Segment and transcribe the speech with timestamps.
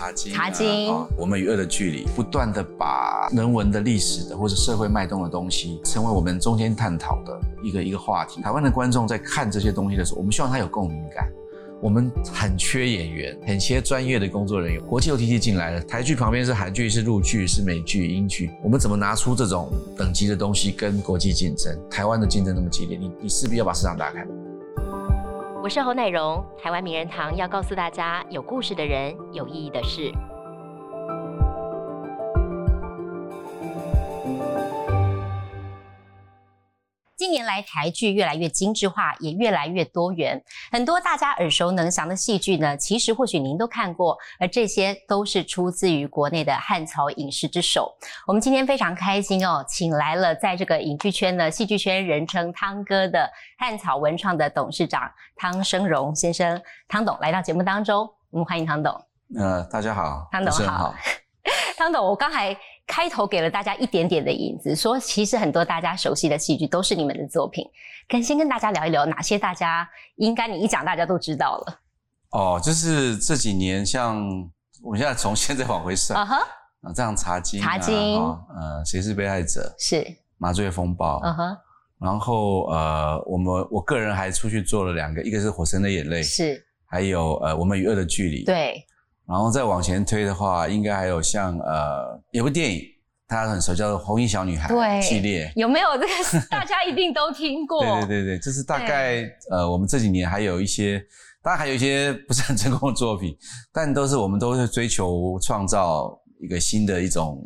[0.00, 8.40] 茶经、茶经啊，我们与恶的距离，不断的把人文的历史的或者社会脉动的东西，成为我们中间探讨的一个一个话题。
[8.40, 11.30] 台湾的观众在看这些东西的时候，我们希望他有共鸣感。
[11.82, 14.80] 我们很缺演员，很缺专业的工作人员。
[14.86, 21.78] 国际 OTT 进来了，台剧旁边是韩剧、是陆剧、是美剧、英剧，我们怎么拿出这种等级的东西跟国际竞争？
[21.90, 24.26] 台湾的竞争那么激烈，你你势必要把市场打开。
[25.62, 30.10] 我是侯乃荣，台湾名人堂要告诉大家，有故事的人，有意义的事。
[37.20, 40.42] 近年来，台剧越来越精致化，也越来越多元。
[40.72, 47.94] 很多大家耳熟能详的戏剧呢，其实或许您都看过，而这些都是出自于国内的汉草影视之手。
[48.26, 55.02] 我们今天非常开心哦，请来了在这个影剧圈呢，戏剧圈人称汤哥的汉草文创的董事长
[55.36, 58.98] 汤生荣先生，汤董来到节目当中，我们欢迎汤董。
[59.38, 60.94] 呃，大家好，汤董好。
[61.76, 62.54] 汤董，我刚才
[62.90, 67.64] 开头给了大家一点点的影子，说其实很多大家熟悉的戏剧都是你们的作品。
[68.08, 71.80] 跟先跟大家聊一聊，哪些大家应该你一讲大家都知道了。
[72.32, 74.18] 哦，就是这几年，像
[74.82, 76.38] 我们现在从现在往回算， 啊哈，
[76.82, 79.72] 啊这样茶经，茶经，呃，谁是被害者？
[79.78, 80.04] 是
[80.36, 81.56] 麻醉风暴，嗯哼，
[82.00, 88.84] 然后呃，我们我个人还出去做了两个，一个是火神的眼泪，是，还有呃，我们与恶的距离，对。
[89.30, 92.82] 然后再往前推的话，应该还有像呃，有部电影，
[93.28, 94.68] 大家很熟，叫做《红衣小女孩》
[95.02, 96.46] 系列，有没有这个？
[96.50, 97.80] 大家一定都听过。
[97.80, 101.00] 对对对对，就是大概呃，我们这几年还有一些，
[101.44, 103.36] 当然还有一些不是很成功的作品，
[103.72, 107.40] 但都是我们都是追求创造一个新的一种。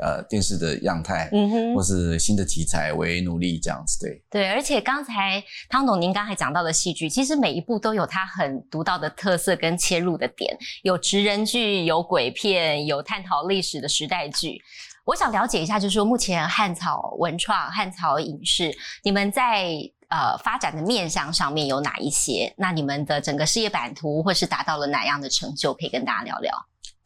[0.00, 4.50] 呃，电视的样态，嗯哼，或是新的题材为努力这样子，对对。
[4.50, 14.60] 而且刚才汤总您刚才讲到的戏剧，其实每一部都有它很独到的特色跟切入的点，有职人剧，有鬼片，有探讨历史的时代剧。
[15.04, 19.72] 我想了解一下，就是说目前汉草文创、汉草影视，你们在
[20.08, 22.54] 呃发展的面向上面有哪一些？
[22.56, 26.54] 那你们的整个事业版图或是达到了哪样的成就，可以跟大家聊聊。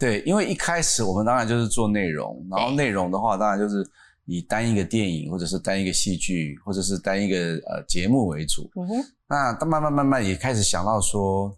[0.04, 3.82] 对，因为一开始我们当然就是做内容，然后内容的话，当然就是
[4.26, 8.70] 以单一个电影，或者是单一个戏剧，或者是单一个呃节目为主。
[8.76, 8.94] 嗯哼。
[9.26, 11.56] 那慢慢慢慢也开始想到说，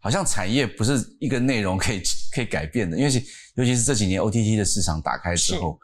[0.00, 2.00] 好像产业不是一个内容可以
[2.34, 3.10] 可以改变的，因为
[3.56, 5.78] 尤其是这几年 OTT 的市场打开之后，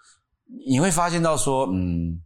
[0.67, 2.19] 你会发现到说，嗯，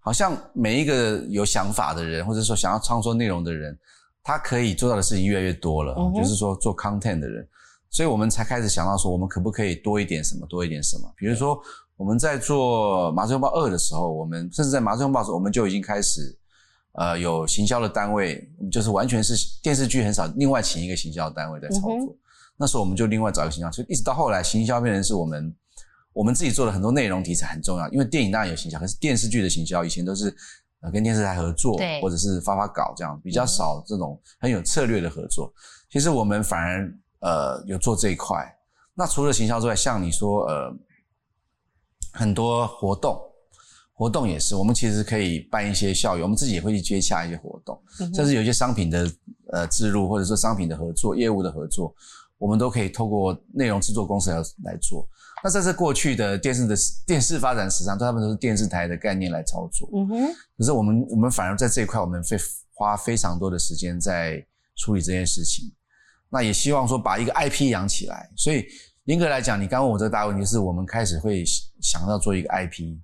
[0.00, 3.74] 好像每一个有想法的人，或者说想要创作内容的人，
[4.22, 5.94] 他可以做到的事情越来越多了。
[6.14, 7.48] 就是说做 content 的人。
[7.90, 11.12] 所以我们才开始想到说，我们可不可以多一点什么，多一点什么？
[11.16, 11.60] 比如说
[11.96, 16.38] 我们在做《麻醉风暴二》的时候，我们甚至在《麻醉风暴》时，我们就已经开始，
[16.92, 22.16] 呃，有行销的单位，就是完全是电视剧很少，另外请一个行销单位在操作。
[22.56, 25.52] 那时候我们就另外找一个行销，所以一直到后来，行销变成是我们
[26.12, 30.32] 我们自己做的很多内容题材很重要，因为电影当然有行销，可是电视剧的行销以前都是
[30.80, 35.52] 呃跟电视台合作，或者是发发稿这样，比较少这种很有策略的合作。
[35.90, 36.88] 其实我们反而。
[37.20, 38.44] 呃，有做这一块。
[38.94, 40.74] 那除了行销之外，像你说，呃，
[42.12, 43.18] 很多活动，
[43.94, 49.12] 活动也是，我们其实可以办一些校友，我们自己也会去接洽一些活动，甚至有一些商品的
[49.52, 51.94] 呃植入，或者说商品的合作、业务的合作，
[52.36, 55.08] 我们都可以透过内容制作公司来来做。
[55.42, 56.76] 那这是过去的电视的
[57.06, 59.88] 电视发展史上，大部分都是电视台的概念来操作。
[59.94, 60.26] 嗯哼。
[60.58, 62.36] 可是我们我们反而在这一块，我们会
[62.74, 64.44] 花非常多的时间在
[64.76, 65.72] 处理这件事情。
[66.30, 68.64] 那也希望说把一个 IP 养起来，所以
[69.04, 71.44] 严格来讲，你刚问我这个大问题，是我们开始会
[71.82, 72.96] 想要做一个 IP，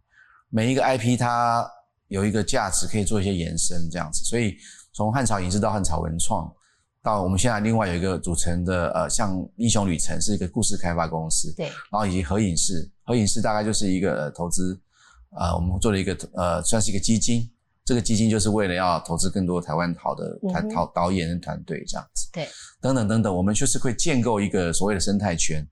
[0.49, 1.69] 每一个 IP 它
[2.07, 4.25] 有一个价值，可以做一些延伸这样子。
[4.25, 4.57] 所以
[4.93, 6.49] 从汉朝影视到汉朝文创，
[7.03, 14.81] 到我们现在另外有一个组成的呃，像英雄旅程是一个故事开发公司，对，然后以及合影视，合影视大概就是一个投资，
[15.37, 17.51] 呃，我们做了一个呃，算是一个基金。
[17.87, 22.49] 这个基金就是为了要投资更多台湾好的团导导演跟团队这样子，对，
[22.81, 25.65] 等等等等，我们就是会建构一个所谓的生态圈。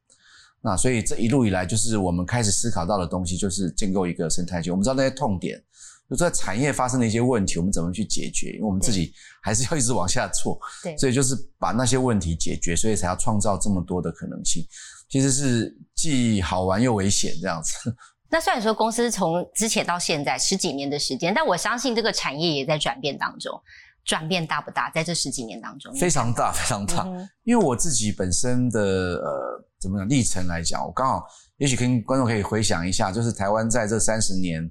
[0.63, 4.73] 那所以这一路以来，就是我们开始思考到的东西，就是建构一个生态圈。
[4.73, 5.63] 我们知道那些痛点，
[6.09, 8.53] 就在产业发生的一些问题，我们怎么去解决？
[8.53, 9.13] 因为我们自己
[9.43, 14.65] 还是要一直往下做，对，所以就是把那些问题解决，所以才要创造这么多的可能性。
[15.11, 17.95] 其实是既好玩又危险这样子。
[18.31, 23.61] 那虽然说公司从之前到现在十几年的时间，但我相信这个产业也在转变当中。
[24.07, 24.91] 转变大不大？
[24.91, 27.07] 在这十几年当中，非常大，非常大。
[27.45, 31.25] 因为我自己本身的呃，怎么讲历程来讲，我刚好
[31.57, 34.63] 也许跟观众可以回想一下，就是台湾在这三十年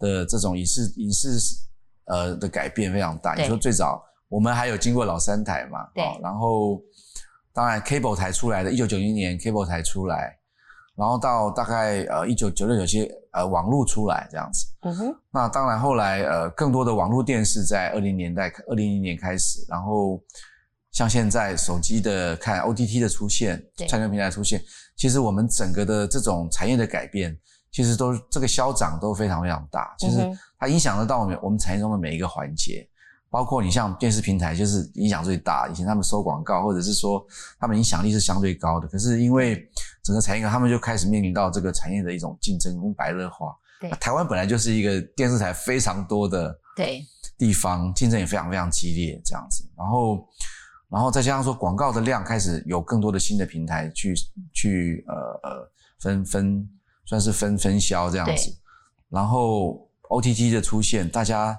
[0.00, 1.38] 的这种影视影视
[2.06, 3.36] 呃的改变非常大。
[3.36, 5.78] 你说最早我们还有经过老三台嘛？
[5.94, 6.02] 对。
[6.20, 6.82] 然后
[7.52, 10.36] 当然 cable 台出来的，一九九一年 cable 台出来，
[10.96, 14.66] 然后到大概呃一九九六有些呃网络出来这样子。
[14.82, 15.16] 嗯哼。
[15.30, 20.22] 那当然后来呃更多的网络电视在二零年代二零零年开始，然后
[20.92, 24.62] 像现在手机的看 OTT 的出现，串流平台出现，
[24.96, 27.36] 其实我们整个的这种产业的改变。
[27.72, 30.20] 其实都这个消长都非常非常大，其实
[30.60, 32.88] 它影响得到我们我们产业中的每一个环节，
[33.28, 35.66] 包括你像电视平台，就是影响最大。
[35.68, 37.26] 以前他们收广告，或者是说
[37.58, 39.68] 他们影响力是相对高的，可是因为
[40.04, 43.56] 整个产业，他们就开始面临到这个产业的一种竞争跟白热化。
[43.80, 47.02] 对，台湾本来就是一个电视台非常多的对
[47.36, 49.68] 地方，竞争也非常非常激烈这样子。
[49.76, 50.28] 然后，
[50.88, 54.14] 然后再加上说广告的量开始有更多的新的平台去
[54.52, 56.68] 去呃呃分分。
[57.06, 58.50] 算是分分销这样子，
[59.10, 61.54] 然后 O T T 的出现，大家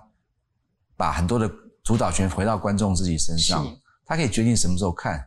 [0.97, 1.47] 把很多的
[1.83, 3.63] 主导权回到观众自己身上，
[4.07, 5.23] 他可以决定什么时候看，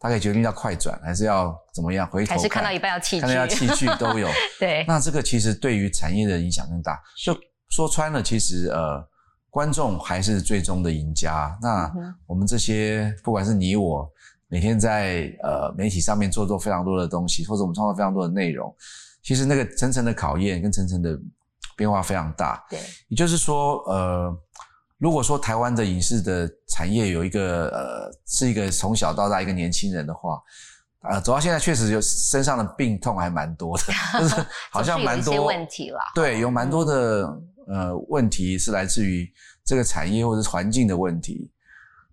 [0.00, 4.26] 他可以决定要快转还是要怎么样回头，还是看到一半要弃剧，看到要弃剧都有。
[4.58, 6.98] 对，那这个其实对于产业的影响更大。
[7.22, 7.38] 就
[7.68, 9.06] 说穿了，其实呃，
[9.50, 11.54] 观众还是最终的赢家。
[11.60, 11.92] 那
[12.26, 14.10] 我们这些不管是你我，
[14.48, 18.74] 每天在呃媒体上面做做非常多的东西，或者我们创造非常多的内容。
[19.22, 21.14] 其实那个层层的考验跟层层的
[21.76, 22.64] 变化非常大。
[22.70, 24.34] 对，也就是说，呃，
[25.00, 30.38] 如果说台湾的影视的产业有一个呃，是一个从小到大一个年轻人的话，
[31.10, 33.84] 呃，走到现在确实有身上的病痛还蛮多的，
[34.20, 35.98] 就是好像蛮多问题了。
[36.14, 39.26] 对，有蛮多的呃问题是来自于
[39.64, 41.50] 这个产业或者是环境的问题。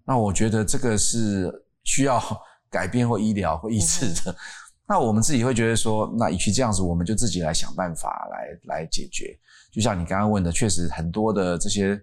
[0.06, 1.52] 那我觉得这个是
[1.84, 2.24] 需要
[2.70, 4.34] 改变或医疗或医治的。
[4.88, 9.38] 那我们自己会觉得说，那与其这样子，我们就自己来想办法来来解决。
[9.74, 12.00] 就像你刚刚问的，确实很多的这些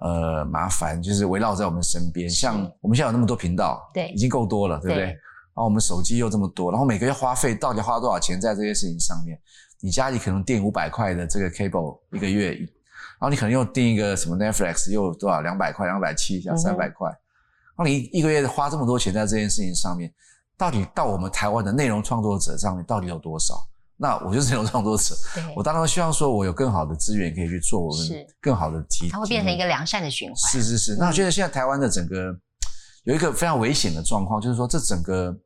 [0.00, 2.28] 呃麻烦，就是围绕在我们身边。
[2.28, 5.04] 像我们现在有那么多频道，对，已经够多了，对不对？
[5.04, 9.38] 然后我们手机又这么多，然后每个月花费到底花多少钱在这些事情上面？
[9.80, 20.12] 你家里可能订五百块的这个 cable 一个月，然后你可能又订一个什么 Netflix 又多少两百块、两百七、像三百块，然后你一个月花这么多钱在这件事情上面。
[20.56, 23.54] 到底到我们台湾的内容创作者上面到底有多少？
[24.00, 25.14] 那我就是内容创作者，
[25.56, 30.36] 我当然希望说我有更好的资源可以去做我们更好的提，它会变成一个良善的循环。
[30.36, 30.96] 是是是。
[30.96, 32.32] 那我觉得现在台湾的整个
[33.04, 35.36] 有一个非常危险的状况，就是说这整个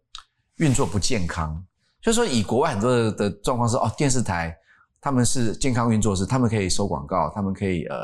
[0.57, 1.65] 运作不健康。
[2.03, 4.55] 就是说以国外很多的的状况是哦，电视台
[5.01, 7.97] 他们是健康运作，是他们可以收广告，他们可以呃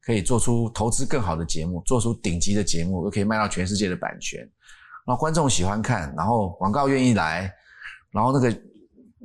[0.00, 4.40] 可以做出投资更好的节目，做出顶级的节目，又可以卖到全世界的版权。
[5.04, 7.52] 然后观众喜欢看，然后广告愿意来，
[8.10, 8.50] 然后那个，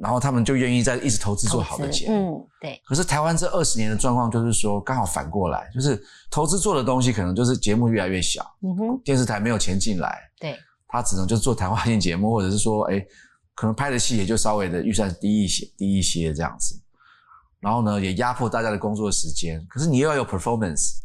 [0.02, 2.40] 然后他们就愿意在一直投资做好的节目。
[2.40, 2.82] 嗯，对。
[2.86, 8.44] 可是台湾这二十年的状况就是说，刚好反过来，就是投资做的东西可能就是节目越来越小。
[8.62, 9.02] 嗯哼。
[9.04, 10.58] 电视台没有钱进来，对。
[10.88, 13.00] 他只能就做谈话性节目，或者是说，哎，
[13.54, 16.82] 可能拍的戏也就稍微的预算低一些，低一些这样子。
[17.60, 19.64] 然后呢，也压迫大家的工作时间。
[19.70, 21.00] 可是你又要有 performance。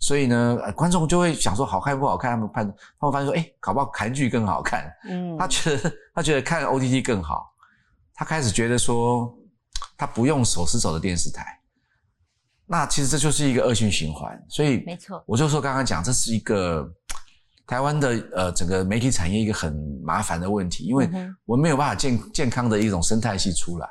[0.00, 2.66] 所以呢，观众就会想说好看不好看，他们判，
[3.00, 4.92] 他们发现说，哎，搞不好韩剧更好看。
[5.08, 7.53] 嗯，他觉得他觉得看 OTT 更好，
[8.14, 9.36] 他开始觉得说，
[9.96, 11.44] 他不用手撕手的电视台。
[12.66, 14.42] 那其实这就是一个恶性循环。
[14.48, 16.90] 所以没错，我就说刚刚讲，这是一个
[17.66, 21.08] 台湾的呃整个媒体产业一个很麻烦的问题，因为
[21.44, 23.88] 我们没有办法健健康的一种生态系出来。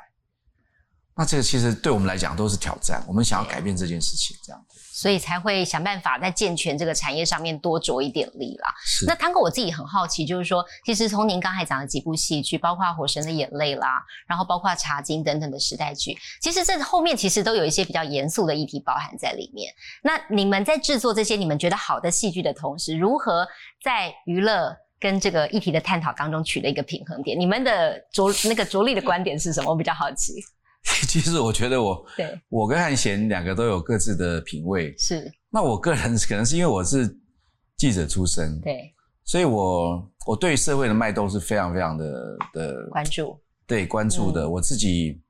[1.16, 4.80] 那这个其实对我们来讲都是挑战，我们想要改变这件事情，这样子。
[4.92, 8.72] 所以才会想办法在健全这个产业上面多着一点力啦。
[8.84, 9.04] 是。
[9.06, 19.72] 那汤哥，我自己很好奇，就是说，其实从您刚才讲的几部戏剧，包括《火神的眼泪》啦，然后包括《茶经》等等的时代剧，其实这后面其实都有一些比较严肃的议题包含在里面。
[20.02, 23.46] 那你们在制作这些你们觉得好的戏剧的同时，如何
[23.82, 27.38] 在娱乐跟这个议题的探讨当中取得一个平衡点？
[27.38, 29.70] 你们的着那个着力的观点是什么？
[29.70, 30.32] 我比较好奇。
[31.08, 34.94] 其实我觉得我，对，我跟汉贤两个都有各自的品味。
[34.98, 35.30] 是。
[35.50, 37.16] 那我个人可能是因为我是
[37.76, 38.92] 记者出身，对，
[39.24, 44.48] 所以我我对社会的脉动是非常非常的的关注，对关注的。
[44.48, 45.22] 我自己，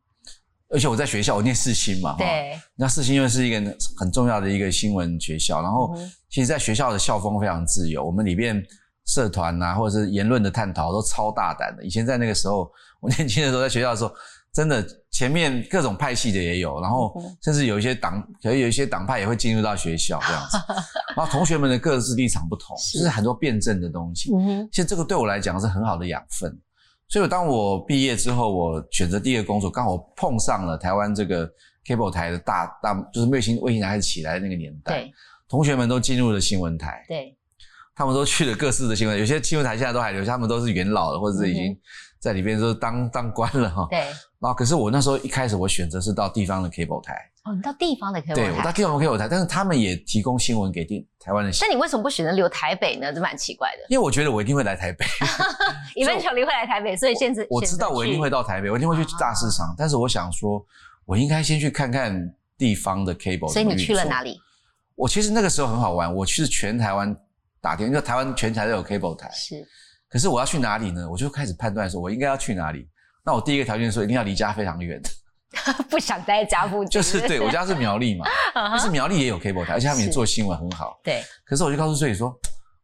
[0.70, 5.62] 而且我在学校我念四新嘛，对，那四新又是一个很重要的一个新闻学校。
[5.62, 5.94] 然后，
[6.30, 8.60] 其实，在学校的校风非常自由，我们里面
[9.06, 11.84] 社团呐，或者是言论的探讨都超大胆的。
[11.84, 14.12] 以前在那个时候，我年轻的时候在学校的时候。
[14.54, 20.56] 真的，前面各种派系的也有，然后甚至有一些党，可能有一些党派也会进入到学校这样子。
[21.16, 24.30] 然后同学们的各自立场不同，就是很多辩证的东西。
[24.70, 26.56] 其实这个对我来讲是很好的养分。
[27.08, 31.50] 所以当我毕业之后，我选择第一个工作，刚好碰上了台湾这个
[31.84, 35.00] cable 台的大大，就是卫星卫星台开始起来的那个年代。
[35.00, 35.12] 对，
[35.48, 37.04] 同学们都进入了新闻台。
[37.08, 37.36] 对，
[37.94, 41.76] 他们都去了各式的新闻，有些新闻台现在都还留下，他们都是元老了，或者是已经
[42.24, 43.86] 在里边都当当官了哈。
[43.90, 43.98] 对。
[43.98, 47.14] 然后可是我那时候一开始我选择是到地方的 cable 台。
[47.44, 48.34] 哦，你到地方的 cable 台。
[48.34, 51.50] 对，我到地方的 cable 台，但是他们也提供新闻给地台湾的。
[51.60, 53.12] 那你为什么不选择留台北呢？
[53.12, 53.84] 这蛮奇怪的。
[53.90, 55.04] 因为我觉得我一定会来台北。
[55.96, 59.74] eventually 会来台北，所以现在我知道我一定会到台北，我一定会去大市场。
[59.76, 60.64] 但是我想说，
[61.04, 63.52] 我应该先去看看地方的 cable。
[63.52, 64.40] 所以你去了哪里？
[64.94, 67.14] 我其实那个时候很好玩，我去全台湾。
[67.60, 69.66] 打电，因为台湾全台都有 cable 台，是。
[70.14, 71.10] 可是我要去哪里呢？
[71.10, 72.88] 我就开始判断说，我应该要去哪里。
[73.24, 75.02] 那我第一个条件说，一定要离家非常远，
[75.90, 76.88] 不想待在家附近。
[76.88, 81.00] 就是对 我家是苗栗嘛，但是苗栗也有 cable 台，而且他们也做新闻很好。
[81.02, 81.20] 对。
[81.44, 82.32] 可是我就告诉自己说，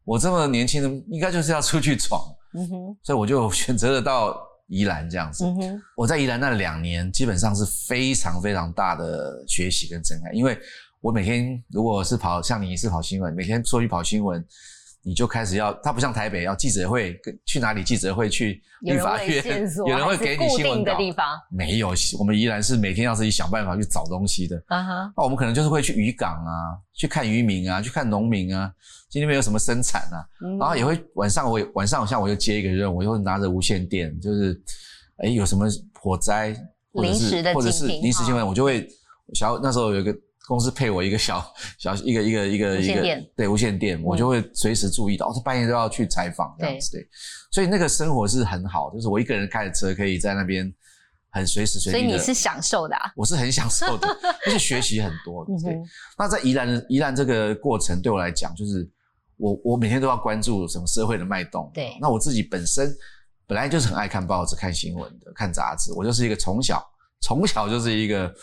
[0.03, 2.21] 我这么年轻人，应该就是要出去闯。
[2.53, 2.97] 嗯哼。
[3.01, 5.45] 所以我就选择了到宜兰这样子。
[5.45, 5.81] 嗯哼。
[5.95, 10.59] 我在宜兰那两年，基本上是非常非常大的学习跟震撼，因为。
[11.03, 14.39] 我每天如果是跑像你是跑新闻，每天出去跑新闻，
[15.03, 19.43] 你就开始要，它不像台北要记者会，去哪里记者会去立法院，
[19.87, 21.25] 有人会给你新闻的地方。
[21.49, 24.61] 没有，我们依然是每天要自己想办法去找东西的。
[24.67, 28.71] 啊哈，那我们可能就是会去渔港啊，去看渔民啊，去看农民啊，
[29.09, 30.21] 今天没有什么生产啊，
[30.59, 34.61] 然后也会晚上我晚上好像我又接一个任务，我又拿着无线电，就是
[35.17, 35.65] 哎有什么
[35.99, 36.55] 火灾
[36.93, 38.87] 或者是或者是临时新闻，我就会
[39.33, 40.15] 小那时候有一个。
[40.47, 41.41] 公司配我一个小
[41.77, 47.07] 小一个一个一个一个对无线电，我就会随时注意到，哦，他半夜都要去采访这样子对，
[47.51, 50.73] 所以那个生活是很好，就是我一个人开着车可以在那边
[51.29, 51.99] 很随时随地。
[51.99, 54.07] 所以你是享受的，我是很享受的，
[54.45, 55.45] 而且学习很多。
[55.63, 55.79] 对，
[56.17, 58.89] 那在宜兰宜兰这个过程对我来讲，就是
[59.37, 61.71] 我我每天都要关注什么社会的脉动。
[61.73, 62.93] 对，那我自己本身
[63.47, 66.85] 本来就是很爱看报纸、看新闻的，看杂志，我就是一个从小
[67.21, 68.33] 从小就是一个。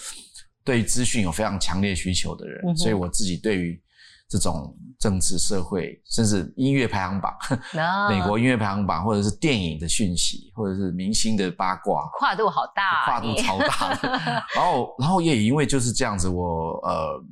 [0.69, 3.83] 对资讯有非常强烈需求的人，所以我自己对于
[4.29, 7.35] 这种政治、社会，甚至音乐排行榜、
[8.11, 14.13] 美国音乐排行榜，或者是电影的讯息，或者是明星的八卦，跨度好大，跨度超大的。
[14.55, 17.25] 然后，然后也因为就是这样子，我呃，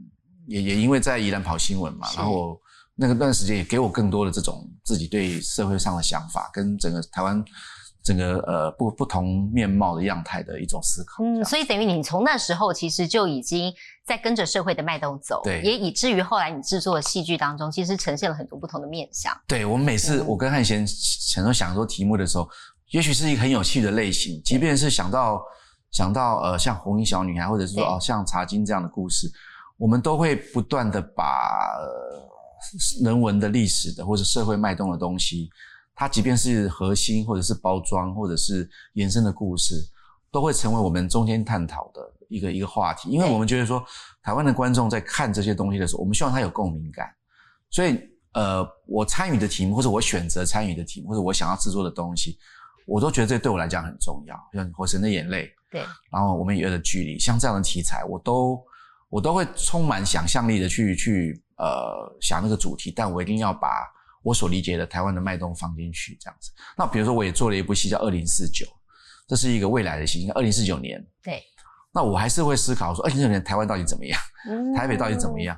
[0.46, 2.58] 也也因为在宜兰跑新闻嘛，然后
[2.94, 7.44] 那个段时间也给我更多的这种自己对社会上的想法，跟整个台湾。
[8.06, 19.36] 整个呃不不同面貌的样态的一种思考，嗯，所以等于你从那时候其实就已经在跟着社会的脉动走，对，也以至于后来你制作的戏剧当中，其实呈现了很多不同的面相。
[19.48, 22.48] 对我们每次我跟汉贤想说想说题目的时候，
[22.92, 25.42] 也许是一个很有趣的类型，即便是想到
[25.90, 29.28] 想到呃像红衣小女孩，或者是说哦像茶金这样的故事，
[29.76, 31.76] 我们都会不断的把
[33.02, 35.50] 人文的历史的或者社会脉动的东西。
[35.98, 39.74] 它即便是核心，或者是包装，或者是延伸的故事，
[40.30, 43.08] 都会成为我们中间探讨的一个一个话题。
[43.08, 43.82] 因为我们觉得说，
[44.22, 47.08] 台湾的观众在看这些东西的时候，我们希望他有共鸣感。
[47.70, 47.98] 所以，
[48.34, 52.36] 呃，我参与的题目，或者我选择参与的题目，或者我想要制作的东西，
[52.86, 54.36] 我都觉得这对我来讲很重要。
[54.52, 55.80] 像《火神的眼泪》，对，
[56.12, 58.62] 然后我们与恶的距离，像这样的题材，我都
[59.08, 63.95] 我都会充满想象力的去去呃想那个主题，但我一定要把。
[64.26, 68.66] 我所理解的台湾的脉动放进去这样子，那比如说我也做了一部戏叫《二零四九》，
[69.28, 71.00] 这是一个未来的戏，二零四九年。
[71.22, 71.40] 对。
[71.94, 74.20] 那我还是会思考说，二零四九年台湾到底怎么样？
[74.74, 75.56] 台北到底怎么样？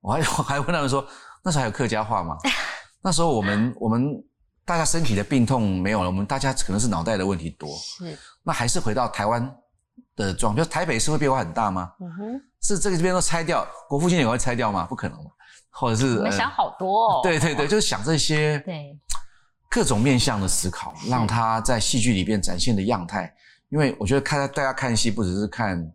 [0.00, 1.06] 我还我还问他们说，
[1.44, 2.36] 那时候还有客家话吗？
[3.00, 4.20] 那时候我们我们
[4.64, 7.68] 大家身体的病痛没有了，我们大家可能是脑袋的问题多。
[7.76, 8.18] 是。
[8.42, 9.48] 那还是回到台湾
[10.16, 11.92] 的状，比如台北是会变化很大吗？
[12.00, 12.40] 嗯哼。
[12.60, 14.84] 是这个这边都拆掉，国父纪念馆会拆掉吗？
[14.86, 15.16] 不可能。
[15.78, 18.98] 或者是我们想好多哦，对对对，就是想这些对
[19.70, 23.32] 各种面向的思考，让他在戏剧里边展现的样态。
[23.68, 25.90] 因为我觉得看大家看戏，不只是看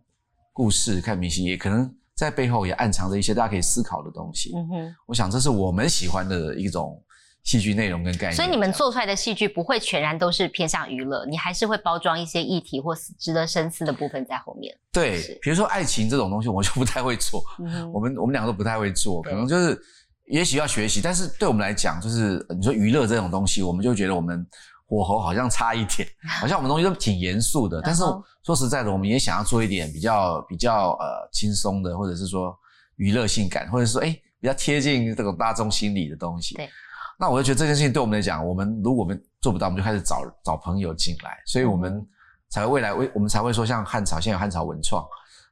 [0.52, 4.52] 故事、看明星，也可能在背后也暗藏着一些大家可以思考的东西。
[4.54, 7.00] 嗯哼，我想这是我们喜欢的一种。
[7.44, 14.74] 戏剧内容跟概念，所以你们做出来的戏剧不会全然都是偏向娱乐，你还是会包装一些议题或值得深思的部分在后面。
[14.90, 17.44] 对，比如说爱情这种东西，我就不太会做。
[17.92, 19.78] 我们我们两个都不太会做，可能就是
[20.26, 24.46] 也许要学习，但是对我们来讲，就是你说娱乐这种东西，我们就觉得我们
[24.86, 26.08] 火候好像差一点，
[26.40, 27.78] 好像我们东西都挺严肃的。
[27.82, 28.02] 但是
[28.42, 32.58] 说实在的，我们也想要做一点比较比较呃轻松的，或者是说
[32.96, 36.54] 娱乐性感，或者说哎比较贴近这种大众心理的东西。
[36.54, 36.70] 对。
[37.18, 42.04] 那我就觉得这件事情对我们来讲，我们如果我们做不到，我们就开始找找朋友进来，所以我们
[42.48, 45.06] 才未来为我们才会说像汉朝，现在有汉朝文创，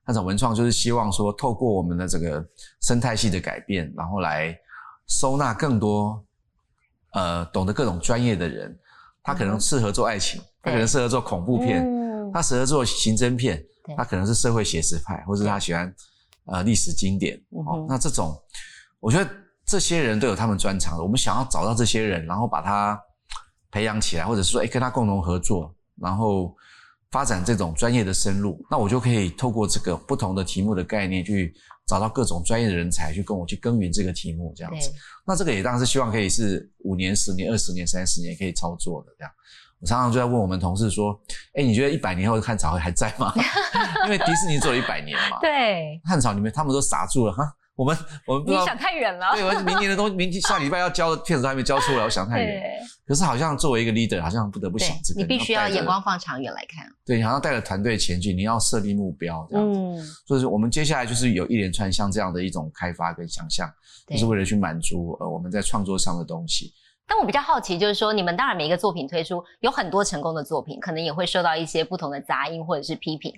[0.04, 2.44] 汉朝文创就是希望说透过我们的这个
[2.80, 4.56] 生态系的改变，然后来
[5.06, 6.24] 收纳更多
[7.12, 8.76] 呃懂得各种专业的人，
[9.22, 11.86] 他可能适合做爱情，他可能适合做恐怖片，
[12.32, 13.64] 他适合做刑侦片，
[13.96, 15.94] 他可能是社会写实派，或者他喜欢
[16.46, 18.36] 呃历史经典哦，那这种
[18.98, 19.30] 我觉得。
[19.64, 23.00] 这些人都有他们专长的，我们想要找到这些人，然后把他
[23.70, 26.54] 培养起来，或者是说，哎，跟他共同合作，然后
[27.10, 31.54] 发展这种专业的深入，那我就可以透过这个不同的题目的概念，去
[31.86, 34.90] 找到各种专业的人才，去跟我去耕耘这个题目，这样子。
[35.26, 39.32] 那这个也当然是希望可以是五年、十年、二十年、三十年可以操作的这样。
[39.80, 41.18] 我常常就在问我们同事说
[41.58, 43.32] ：“哎，你觉得一百年后汉朝还在吗？
[44.04, 45.38] 因为迪士尼做了一百年嘛。
[45.42, 47.42] 对，汉朝里面他们都傻住了哈。
[47.74, 49.32] 我们我们你想太远了。
[49.32, 52.62] 对，我明年的东西，明天 下礼拜要交的片子都还没交出来，我想太远。
[53.06, 55.20] 可是好像作为一个 leader，好像不得不想这个。
[55.20, 56.86] 你必须要眼光放长远来看。
[57.04, 59.80] 对，你好像带着团队前进，你要设立目标这样子。
[59.80, 59.98] 嗯。
[60.26, 63.68] 所以，我们接下来就是有一连串像这样的一种开发跟想象，
[64.08, 66.72] 就是为了去满足呃我们在创作上的东西。
[67.06, 73.34] 但我比较好奇，就是说，你们当然每一个作品推出，有很多成功的作品，可能也会受到一些不同的杂音或者是批评。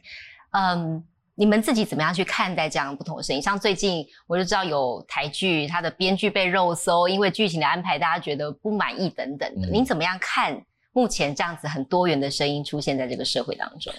[0.52, 1.02] 嗯，
[1.34, 3.42] 你们自己怎么样去看待这样不同的声音？
[3.42, 9.68] 像最近我就知道有台剧，它的编剧被肉搜，因为剧情的安排大家觉得不满意等等的。
[9.68, 10.60] 您怎么样看
[10.92, 13.92] 目前这样子很多元的声音出现在这个社会当中？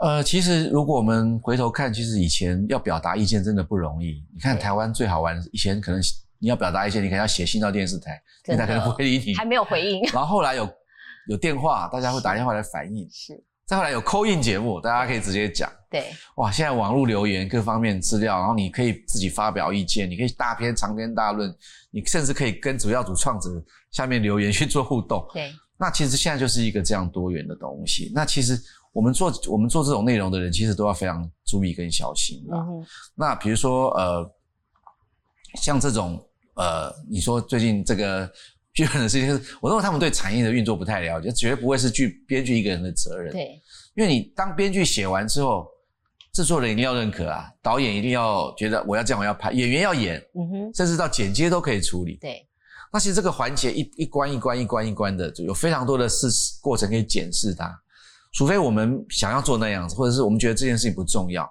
[0.00, 4.24] 呃，其实如果我们回头看，其实以前要表达意见真的不容易。
[4.34, 6.00] 你看台湾最好玩，以前可能。
[6.44, 10.02] 你要表达一些，你可能要写信到电视台，电视台可能不会理你，还没有回应。
[10.12, 10.68] 然后后来有
[11.28, 13.08] 有电话，大家会打电话来反映。
[13.12, 13.40] 是。
[13.72, 15.72] 再后来有扣印节目，大家可以直接讲。
[15.90, 16.04] 对。
[16.36, 21.50] 哇，现在网络留言各方面资料，然后你可以自己发表意见，你可以大篇长篇大论，
[21.90, 23.48] 你甚至可以跟主要主创者
[23.90, 25.26] 下面留言去做互动。
[25.32, 25.50] 对。
[25.78, 28.12] 那其实现在就是一个这样多元的东西。
[28.14, 28.60] 那其实
[28.92, 32.60] 我们做我们做这种内容的人，其实都要非常注意跟小心啊。
[33.14, 34.30] 那比如说呃，
[35.62, 36.22] 像这种。
[36.54, 38.30] 呃，你说最近这个
[38.74, 43.32] 剧本的事情，我认为他们对产业的运作不太了解，绝对不会是剧编剧一个人的责任。
[43.32, 43.58] 对，
[43.94, 45.66] 因为你当编剧写完之后，
[46.32, 52.16] 制作人一定要认可啊，导演一定要觉得我要这样我要拍，演员要演，嗯哼，甚至到剪接都可以处理。
[52.20, 52.46] 对，
[52.92, 56.26] 那其实这个环节一一关一关一关一关的，就有非常多的事
[56.62, 57.70] 过程可以检视它。
[58.32, 61.46] 除非我们想要做那样子，或者是我们觉得这件事情不重要，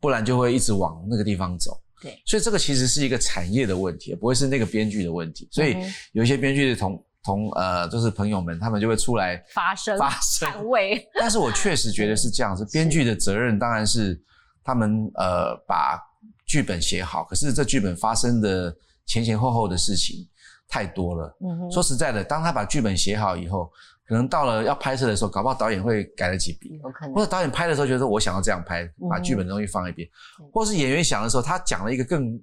[0.00, 1.78] 不然就会一直往那个地方走。
[2.00, 5.46] 对，所以这个其实是一个产业的问题，不会是那个编剧的问题。
[5.50, 5.76] 所以
[6.12, 11.08] 有一些编剧的同同呃，就是朋友们，他们就会出来发声、发声、捍卫。
[11.18, 14.22] 但是我确实觉得是这样子，编剧的责任当然是
[14.62, 15.98] 他们呃把
[16.46, 20.28] 剧本写好，可是这剧本发生的前前后后的事情
[20.68, 21.36] 太多了。
[21.40, 23.70] 嗯哼，说实在的，当他把剧本写好以后。
[24.06, 26.78] 可能到了要拍摄的时候，搞不好导演会改了几笔，
[27.14, 30.06] 或者导演拍的时候觉得我想要这样拍，把剧本的东西放一边，
[30.52, 32.38] 或是演员想的时候，他讲了一个更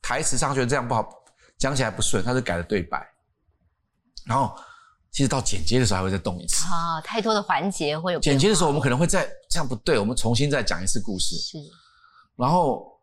[0.00, 1.04] 台词上觉得这样不好，
[1.58, 3.04] 讲起来不顺，他就改了对白。
[4.26, 4.54] 然后
[5.10, 6.64] 其实到剪接的时候还会再动一次。
[6.66, 11.58] 啊，太多的环节会有剪接的时候，我们可能会再这样不对，我们重新再讲一次故事，是，
[12.36, 12.98] 然后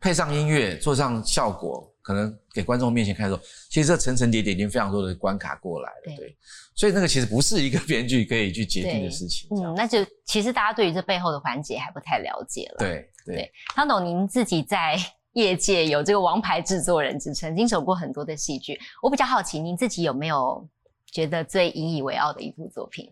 [0.00, 1.92] 配上音乐，做上效果。
[2.02, 6.36] 可能给观众面前看的时候，其实这层层叠叠已经非常多的关卡过来了，对，
[6.76, 9.48] 所以那个其实不是一个编剧可以去决定的事情。
[9.50, 12.76] 嗯，那就其实大家对于这背后的环节还不太了解了。
[12.78, 13.10] 对。
[13.26, 14.96] 对，汤总，您自己在
[15.36, 20.66] 业界有这个王牌制作人之称，经手过很多的戏剧，我比较好奇，您自己有没有
[21.12, 23.06] 觉得最引以为傲的一部作品？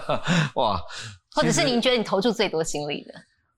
[0.56, 0.80] 哇，
[1.34, 3.12] 或者是您觉得你投注最多心力的？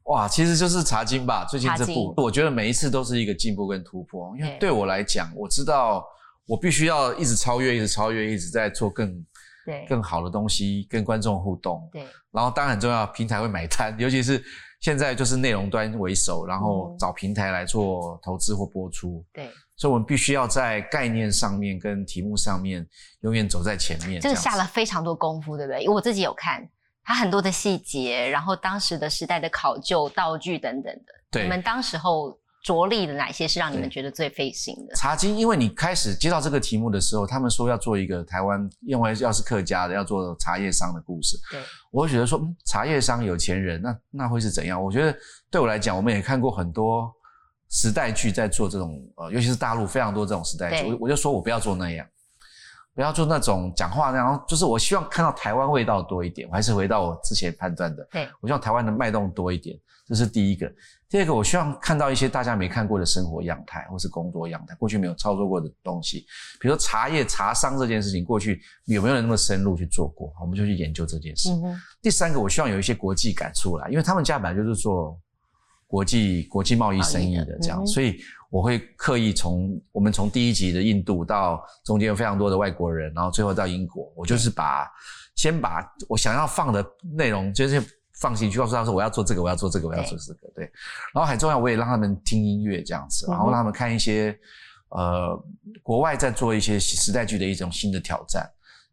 [0.05, 1.45] 哇，其实就是茶经吧。
[1.45, 4.37] 最近这部，我觉得每一次都是一个进步跟突破。
[4.37, 6.05] 因为对我来讲，我知道
[6.47, 9.25] 我必须要一直超越，一直超越，一直在做更
[9.65, 11.89] 对更好的东西，跟观众互动。
[11.93, 12.05] 对。
[12.33, 14.43] 然后当然很重要，平台会买单， 尤其是
[14.81, 19.25] 现在就是内容端为首，然后找平台来做投资或播出。
[19.33, 19.49] 对。
[19.77, 22.87] 所以我们必须要在概念上面跟题目上面
[23.21, 24.21] 永远走在前面。
[24.21, 25.81] 这个下了非常多功夫，对不对？
[25.81, 26.69] 因为我自己有看。
[27.03, 34.95] 它很多的细节，然后当时的时代的考究、道具等等的，对，你们当时候着力的哪些是让你们觉得最费心的？
[34.95, 41.39] 茶经，因为你开始接到这个题目的时候，他们说要做一个台湾，因为要是客家的，要做茶叶商的故事。
[41.51, 44.83] 对，我会觉得说，嗯茶叶商有钱人，那那会是怎样？
[44.83, 45.17] 我觉得
[45.51, 47.11] 对我来讲，我们也看过很多
[47.71, 52.07] 时代剧在做这种，呃，尤其是大陆非常多这种时代剧，我我就说我不要做那样。
[52.93, 56.47] 不要做那种讲话，然后就是我希望看到台湾味道多一点。
[56.51, 59.79] 我还是回到我之前判断的，对我希望台湾的脉动多一点，
[60.11, 60.71] 这是第一个。
[61.09, 66.27] 第二个，我希望看到一些大家没看过的生活样态，或是工作样态，过去没有操作过的东西。
[66.61, 70.33] 比如说茶叶茶商这件事情，过去有没有人那么深入去做过？
[70.41, 71.51] 我们就去研究这件事。
[72.03, 75.19] 第三个，我希望有一些国际感出来，因为他们家本来就是做
[75.87, 78.21] 国际国际贸易生意的，这样，所以。
[78.51, 84.91] 我会刻意从我们从第一集的印度到中间有非常多的外国人，然后最后到英国，我就是把
[85.37, 87.81] 先把我想要放的内容就是
[88.21, 90.71] 放心去，告诉他说我要做这个，我要做这个，我要做这个，对。
[91.15, 94.39] 然后很重要，我也让他们听音乐这样子，然后让他们看一些
[94.91, 95.43] 呃
[95.83, 98.47] 国外在做一些时代剧的一种新的挑战，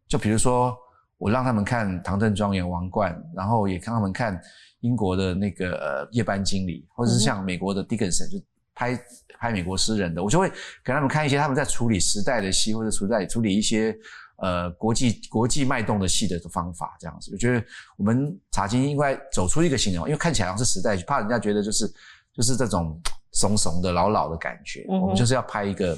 [0.08, 0.74] 就比如说
[1.18, 4.40] 我让他们看《唐顿庄园》《王冠》，然后也让他们看
[4.80, 8.42] 英国的那个呃夜班经理，或者是像美国的 Dickinson 就
[8.74, 8.98] 拍
[9.38, 10.50] 拍美国诗人的，我就会
[10.86, 13.94] 给他们看一些他们在处理时代的戏，或者处在处理一些。
[14.38, 17.66] 呃，国际国际脉动的戏的方法这样子，我觉得
[17.98, 21.92] 我们茶经应该走出一个形容，因为看起来好像是时代剧，怕人家觉得就是
[22.34, 23.00] 就是这种
[23.32, 24.86] 怂怂的老老的感觉。
[24.88, 25.98] 我们就是要拍一个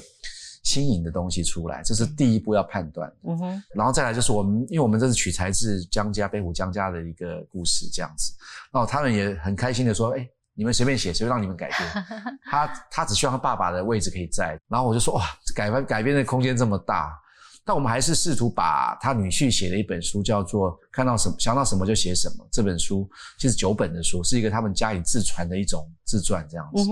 [0.62, 3.12] 新颖的东西出来，这是第一步要判断。
[3.24, 8.32] 嗯哼，然后再来就是我们，因为我们这是取材自江家北虎江家的一个故事这样子，
[8.72, 12.04] 然后他们也很开心的说，哎，你们随便写，随便让你们改编。
[12.50, 17.12] 他他只希望他爸爸的位置可以在，然后我就说哇，改编改编的空间这么大。
[17.70, 26.90] 但我们还是试图把他女婿写的一本书，叫做《看到什么想到什么就写什么》这本书，其实九本的书，是一个他们家里自传的一种自传这样子。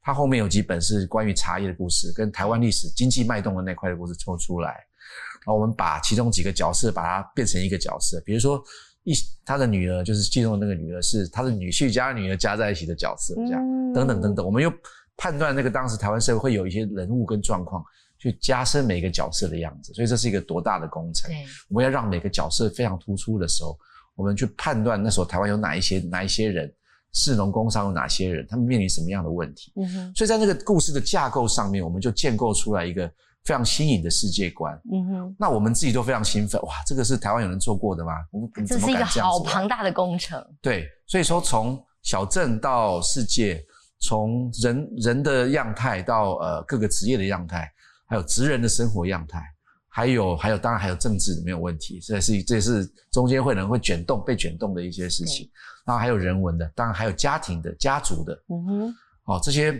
[0.00, 4.68] 他后面有几本是关于茶叶的故事，跟台湾历史经济脉动的那块的故事抽出来。
[4.68, 8.62] 然后我们把其中几个角色把它变成一个角色，比如说
[9.02, 9.12] 一
[9.44, 14.46] 他的女儿就是其中的那个女儿是他的女婿加女儿加在一起的角色，这样等等等等。
[14.46, 14.72] 我们又
[15.16, 17.84] 判断那个当时台湾社会会有一些人物跟状况。
[18.24, 21.30] 去加深每个角色的样子，所以这是一个多大的工程。
[21.68, 23.78] 我们要让每个角色非常突出的时候，
[24.14, 26.72] 我们去判断那时候台湾有哪一些哪一些人，
[27.12, 29.74] 市农工商有哪些人，他们面临什么样的问题。
[29.76, 30.12] 嗯哼。
[30.14, 33.06] 所以在那个故事的架构上面，我们就建构出来一个
[33.44, 34.74] 非常新颖的世界观。
[34.90, 35.36] 嗯哼。
[35.38, 38.12] 那我们自己都非常兴奋，哇，这个是台湾有人做过的吗？
[38.30, 40.42] 我们这是一个好庞大的工程。
[40.62, 43.62] 对，所以说从小镇到世界，
[44.00, 47.70] 从人人的样态到呃各个职业的样态。
[48.06, 49.42] 还有职人的生活样态，
[49.88, 55.50] 还有还有，当然还有政治没有问题，这是这是中间会能会卷动被卷动的一些事情。
[55.86, 59.78] 然后还有人文的，当然还有家庭的家族的，嗯哼，哦，这些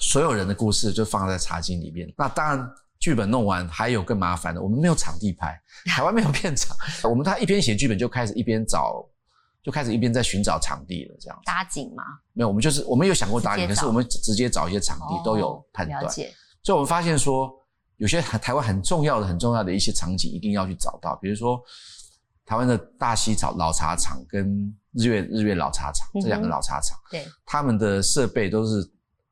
[0.00, 2.12] 所有人的故事就放在茶经里面。
[2.16, 9.08] 那当然剧本弄完还有更麻烦的，我们没有场地拍，台湾没有片场，我们他一边写剧本就开始一边找，
[9.62, 12.02] 就开始一边在寻找场地了，这样搭景吗？
[12.32, 16.04] 没有，我们就是我们有想过搭景，可是我们直接找一些场地都有判断。
[16.68, 17.50] 所以，我们发现说，
[17.96, 21.16] 有些台湾很重要的、很重要的一些场景，一定要去找到。
[21.16, 21.58] 比如说，
[22.44, 28.86] 台湾的大溪草老茶厂跟日月日月老茶厂这两个老茶厂，对，他们的设备都是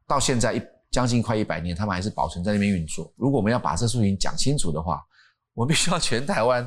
[0.06, 3.12] 到现在一将近快一百年，他们还是保存在那边运作。
[3.16, 5.04] 如果我们要把这事情讲清楚的话，
[5.52, 6.66] 我们必须要全台湾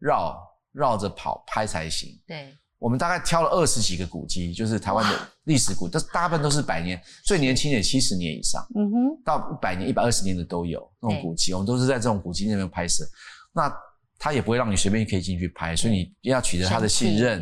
[0.00, 0.36] 绕
[0.72, 2.20] 绕着跑拍才行。
[2.26, 2.52] 对。
[2.78, 13.04] 我们大概挑了二十几个古迹，就是台湾的历史古，都大部分都是百年，最年轻的七十年以上，嗯哼，到一百年、一百二十年的都有那种古迹，我们都是在这种古迹那边拍摄。
[13.52, 13.72] 那
[14.18, 17.40] 他也不会让你随便可以进去拍，所以你要取得他的信任，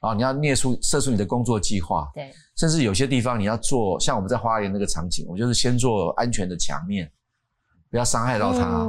[0.00, 7.10] 然后你要列出、设出你的工作计划，对，甚至有些地方你要做，像我们在花莲那个场景，我就是先做安全的墙面，
[7.90, 8.86] 不要伤害到他，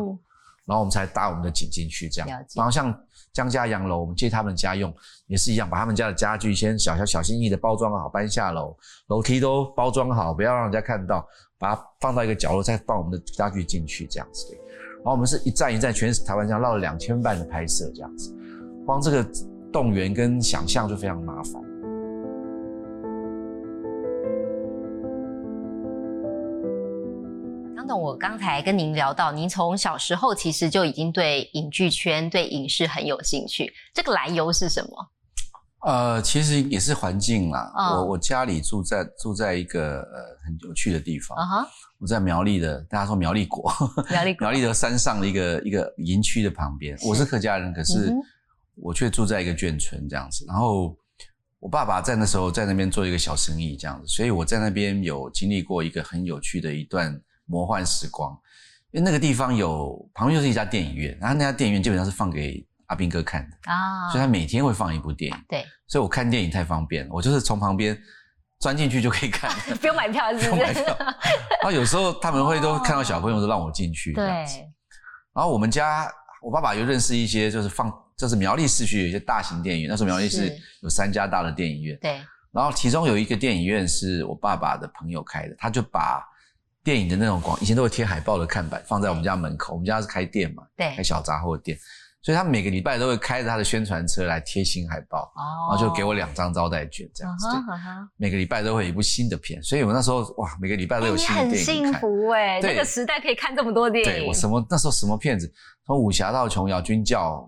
[0.70, 2.96] 然后我们才搭我们的景进去，这样，然后像。
[3.32, 4.92] 江家洋楼，我们借他们家用
[5.28, 8.76] 也是一样，把他们家的家具先小小小心翼翼的包装好，搬下楼，
[9.08, 11.24] 楼梯都包装好，不要让人家看到，
[11.60, 14.52] 把它放到一个角落，再放我们的家具进去，这样子。
[14.96, 18.36] 然后我们是一站一站，全台湾这样绕了两千半的拍摄，这样子，
[18.84, 19.24] 光这个
[19.72, 21.69] 动员跟想象就非常麻烦。
[27.88, 35.12] 我刚才跟您聊到，您从小时候其实就已经对影剧圈、对影视很有兴趣，这个来由是什么？
[35.86, 37.72] 呃，其实也是环境啦。
[37.94, 41.38] 我我家里住在住在一个呃很有趣的地方。
[41.38, 41.68] 啊哈，
[42.00, 43.72] 我在苗栗的，大家说苗栗国，
[44.12, 46.98] 苗栗苗栗的山上的一个一个营区的旁边。
[47.06, 48.14] 我是客家人，可是
[48.76, 50.44] 我却住在一个眷村这样子。
[50.48, 50.94] 然后
[51.60, 57.20] 我爸爸在那时候在那边做一个小生意这样子，所以我在那边有经历过一个很有趣的一段。
[57.50, 58.32] 魔幻时光，
[58.92, 65.46] 因为那个地方有旁边就是一家电影院，然后那家电影院基本上是放给阿斌哥看的啊，所以他每天会放一部电影。
[65.48, 68.00] 对，所以我看电影太方便了，我就是从旁边
[68.60, 70.84] 钻进去就可以看， 不用买票，不用买票。
[71.00, 74.26] 然后有时候他们会都看到小朋友都让我进去，对。
[75.34, 76.08] 然后我们家
[76.42, 82.22] 我爸爸又认识一些，就是放就是苗栗市区有一些大型电影院，那时候苗栗市有三家大的电影院，对。
[82.52, 86.24] 然后其中有一个电影院是我爸爸的朋友开的，他就把。
[86.90, 89.74] 电影的那种广，以前都会贴海报的看板放在我们家门口。
[89.74, 91.78] 我们家是开店嘛，对，开小杂货店，
[92.24, 95.32] 所以他每个礼拜都会开着他的宣传车来贴新海报，
[95.70, 97.46] 然后就给我两张招待券这样子。
[98.18, 101.94] 每个礼拜都会有一部新的片，所以我那时候哇，每个礼拜都有新的电影看。
[101.94, 104.12] 很幸福哎，那个时代可以看这么多电影。
[104.12, 105.48] 对我什么那时候什么片子，
[105.86, 107.48] 从武侠到琼瑶、军教，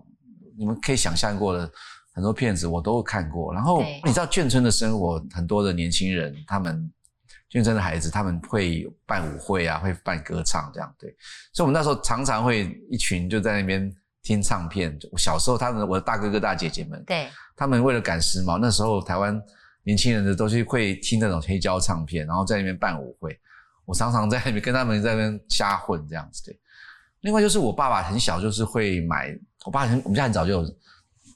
[0.56, 1.68] 你们可以想象过的
[2.14, 3.52] 很多片子我都看过。
[3.52, 6.88] 然后你知道眷村的生活，很多的年轻人他们。
[7.52, 11.14] 俊真的孩子，他们会办舞会啊，会办歌唱这样，对。
[11.52, 14.98] 所以我们那时候常常会一群就在那边听唱片。
[15.10, 19.38] 我小时候，他们我的大哥哥大姐姐们，对，他们为了赶时髦，那时候台湾
[19.82, 23.38] 年轻人的都是会听那种黑胶唱片，然后在那边办舞会。
[23.84, 26.58] 我常常在那边跟他们在那边瞎混这样子，对。
[27.20, 29.36] 另外就是我爸爸很小就是会买，
[29.66, 30.76] 我爸很我们家很早就有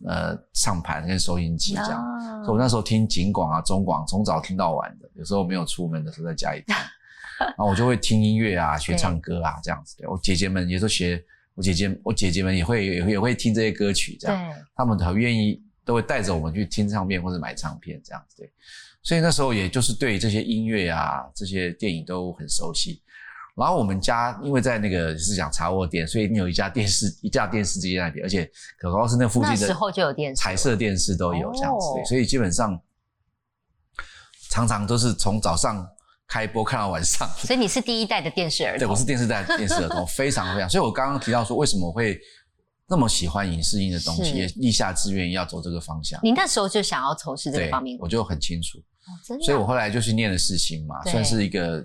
[0.04, 6.74] 呃唱盘跟收音机这样，所以我那时候听警广啊、中广从早听到晚的，有时候没有出门的时候在家里听，
[7.38, 9.96] 然后我就会听音乐啊、学唱歌啊这样子。
[10.08, 11.22] 我姐姐们也都学，
[11.54, 18.52] 我姐姐我姐姐们也会也也会听这些歌曲这样，他们很愿意都会带着我们去听唱片或者买唱片这样子，对。
[19.02, 23.00] 所以那时候也就是对这些音乐啊、这些电影都很熟悉。
[23.56, 28.44] 然后我们家因为在那个是讲茶窝店，所以你有一家电视，一架电视机在那边，而且
[28.78, 32.78] 可高是那附近的时候就有电视，彩色电视都有这样子，所以基本上
[34.50, 35.88] 常常都是从早上
[36.28, 37.26] 开播看到晚上。
[37.38, 40.68] 所以你是第一代的电视儿童，对，我是电视代电视儿童， 非常非常。
[40.68, 42.20] 所以我刚刚提到说，为什么会
[42.86, 46.20] 那么喜欢影视音的东西，也立下志愿要走这个方向。
[46.22, 48.76] 你那时候就想要从事这个方面，我就很清楚，
[49.26, 49.44] 真的。
[49.46, 51.82] 所以我后来就去念了世新嘛，算是一个。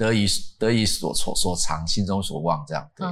[0.00, 0.26] 得以
[0.58, 3.06] 得以所所所长，心中所望，这样对，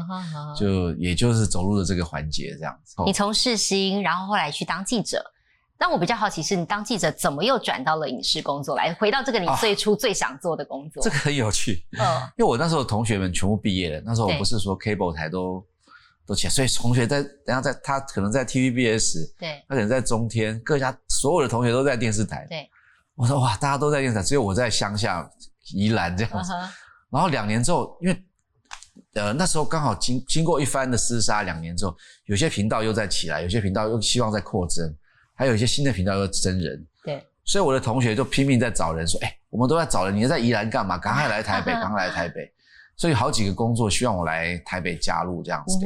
[0.59, 2.95] 就也就是走入了这个环节，这样子。
[3.05, 5.23] 你从事新，然后后来去当记者。
[5.77, 8.95] 但我比较好奇是，你当记者怎么又转到了影视工作来？
[8.95, 11.85] 回到这个你最初最想做的工作，这个很有趣。
[11.99, 15.63] 嗯，因为我那时候同学们全部毕业了，那时候我不是说 cable 台都
[16.27, 22.47] 都起来，所以同学在等下在他可能在 TVBS，对，他可能在中天，各家所有的同学都在电视台。
[22.49, 22.67] 对，
[23.15, 25.31] 我说哇，大家都在电视台，只有我在乡下。
[25.73, 26.53] 宜兰这样子，
[27.11, 28.25] 然后两年之后，因为
[29.15, 34.95] 呃那时候刚好经经过一番的厮杀，两年之后，有些频道又在起来，有些频道又希望在扩增，
[35.35, 36.87] 还有一些新的频道又增人。
[37.05, 40.99] 对，所以我的同学就拼命在找人，说：“哎，我们都在找人，你在宜兰干嘛？
[40.99, 42.53] 赶快来台北， 赶快来台北。”
[42.97, 45.79] 所以好几个工作希望我来台北加入这样子。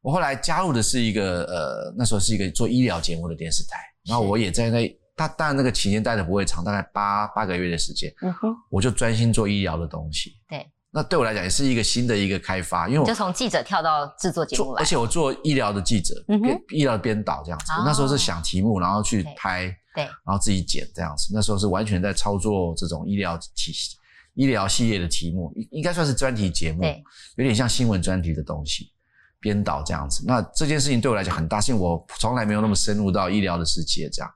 [0.00, 4.98] 我后来加入的是一个呃那时候是一个做医疗节目的电视台，然后我也在那。
[5.18, 10.34] 他当然那个期间待的不会长，大概八八个月的时间，嗯哼，我就专心做医疗的东西。
[10.48, 17.72] 对，那对我来讲也是一个新的一个开发，因为我就从记者跳到制作节目来，而且我做医疗的记者，编医疗编导这样子。
[17.84, 21.32] 那时候是想题目，然后去拍，对，然后自己剪这样子。
[21.34, 23.96] 那时候是完全在操作这种医疗体系
[24.34, 27.02] 医疗系列的题目，应应该算是专题节目，对，
[27.36, 28.92] 有点像新闻专题的东西，
[29.40, 30.22] 编导这样子。
[30.26, 34.30] 那这件事情对我来讲很大，因为我从来没有那么深入到医疗的世界这样。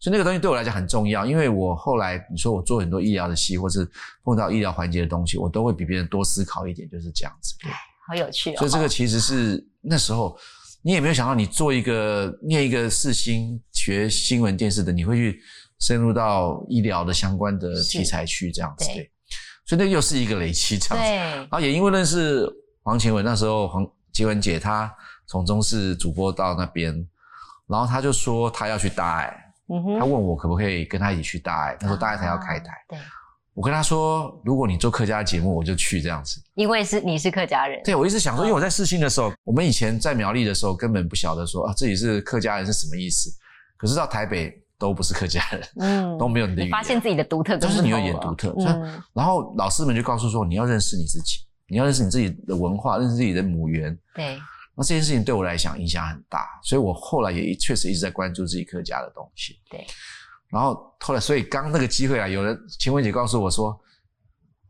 [0.00, 3.88] 所以那个东西对我来讲很重要，因为我后来你说我做很多医疗的戏，或是
[4.22, 7.56] 碰到医疗环节的东西，我都会比别人多思考一点，就是这样子。
[8.06, 8.58] 好有趣哦！
[8.58, 10.38] 所以这个其实是那时候
[10.82, 15.40] 你也没有想到，你做一个念一个四星学新闻电视的，你会去
[15.80, 18.86] 深入到医疗的相关的题材去这样子。
[18.86, 19.10] 对，
[19.66, 21.10] 所以那又是一个累积这样子。
[21.10, 22.48] 然后也因为认识
[22.82, 24.90] 黄晴雯，那时候黄晴雯姐她
[25.26, 26.94] 从中视主播到那边，
[27.66, 29.44] 然后她就说她要去大爱。
[29.98, 32.98] 他问我可不可以跟他一起去大爱，他说大爱才要开台，对
[33.54, 37.80] 我跟他说，如果你做客家节目，我就去这样子，因为是你是客家人。
[37.82, 43.28] 对我一直想说，因为我在试新的时候，我们以前在苗栗的时候根本不晓得说啊自己是客家人是什么意思，
[43.76, 48.54] 可是到台北都不是客家人，嗯，都没有你的语言，发现自己的独特，就是你有点独特。
[48.58, 53.98] 嗯，然后老师们就告诉说，你要认识你自己，你要认识你自己的文化，认识自己的母源。
[54.14, 54.38] 对。
[54.78, 59.58] 那这件事情对我来讲影响很大，所以我后来也确实一直在关注自己客家的东西。
[59.68, 59.84] 对。
[60.50, 63.76] 然后后来，所以刚那个机会啊，有人秦文姐告诉我说：“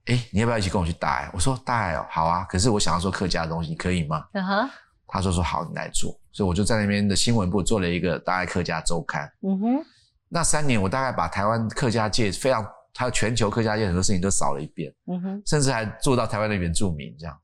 [0.08, 4.24] 哎，你要不要一起跟我去大爱？”我说：“大爱哦，好啊。”可是我想要做客家的东西，你可以吗？
[4.32, 4.70] 嗯哼。
[5.06, 9.30] 他说：“说好，你来做。”所以我就在那边的新闻部做了一个大爱客家周刊。
[9.42, 9.84] 嗯哼。
[10.30, 12.66] 那三年，我大概把台湾客家界非常
[12.96, 14.90] 还有全球客家界很多事情都扫了一遍。
[15.06, 15.42] 嗯哼。
[15.44, 17.38] 甚至还做到台湾的原住民这样。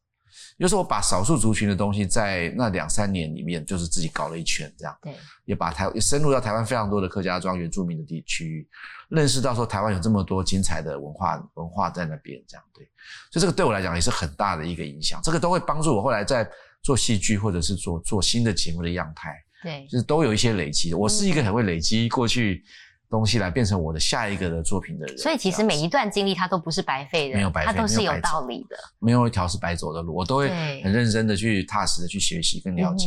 [0.58, 5.14] 就是我把少数族群的东西在那两三年里面，就是自己搞了一圈，这样，对，
[5.44, 8.68] 也把台也深入到台湾非常多的客家庄原住民的地区，
[9.08, 12.84] 认识到说台湾有这么多精彩的文化文化在那边，这样对，
[13.32, 16.48] 所以这个对我来讲也是很大的一个影响，这个都会帮助我后来在
[16.82, 20.94] 做戏剧或者是做做新的节目的样态，对，就是都有一些累积。
[20.94, 22.64] 我是一个很会累积过去。
[23.10, 30.48] 东西来变成我的下一个的作品的人，所以其实每一段经历它都不是白费的，没有白费，它都是有道理的，没有一条是白走的路，我都会
[30.82, 33.06] 很认真的去踏实的去学习跟了解，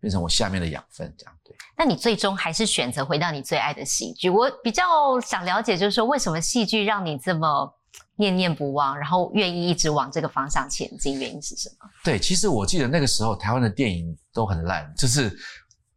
[0.00, 1.52] 变成我下面的养分，这样对。
[1.76, 4.30] 那你最终还是选择回到你最爱的戏剧？
[4.30, 4.84] 我比较
[5.20, 7.74] 想了解，就是说为什么戏剧让你这么
[8.14, 11.18] 念念不忘，然后愿意一直往这个方向前进？
[11.18, 11.90] 原因是什么？
[12.04, 15.36] 对，其实我记得那个时候台湾的电影都很烂，就是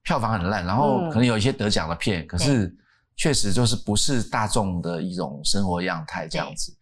[0.01, 2.75] 票房很烂，然后可能有一些得奖的片，可是。
[3.15, 6.75] 确实就是不是大众的一种生活样态这样子，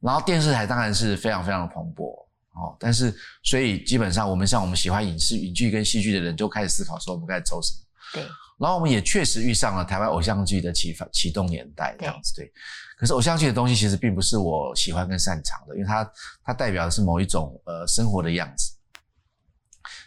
[0.00, 7.78] 然后电视台当然是非常非常的蓬勃哦，但是所以基本上我们像我们喜欢影视、影剧跟戏剧的人，就开始思考说我们该走什么。
[8.14, 8.22] 对。
[8.58, 12.52] 然后我们也确实遇上了台湾偶像剧的启发启动年代这样子对。
[12.98, 16.12] 可是偶像剧的东西其实并不是我喜欢跟擅长的，因为它
[16.44, 18.74] 它代表的是某一种呃生活的样子。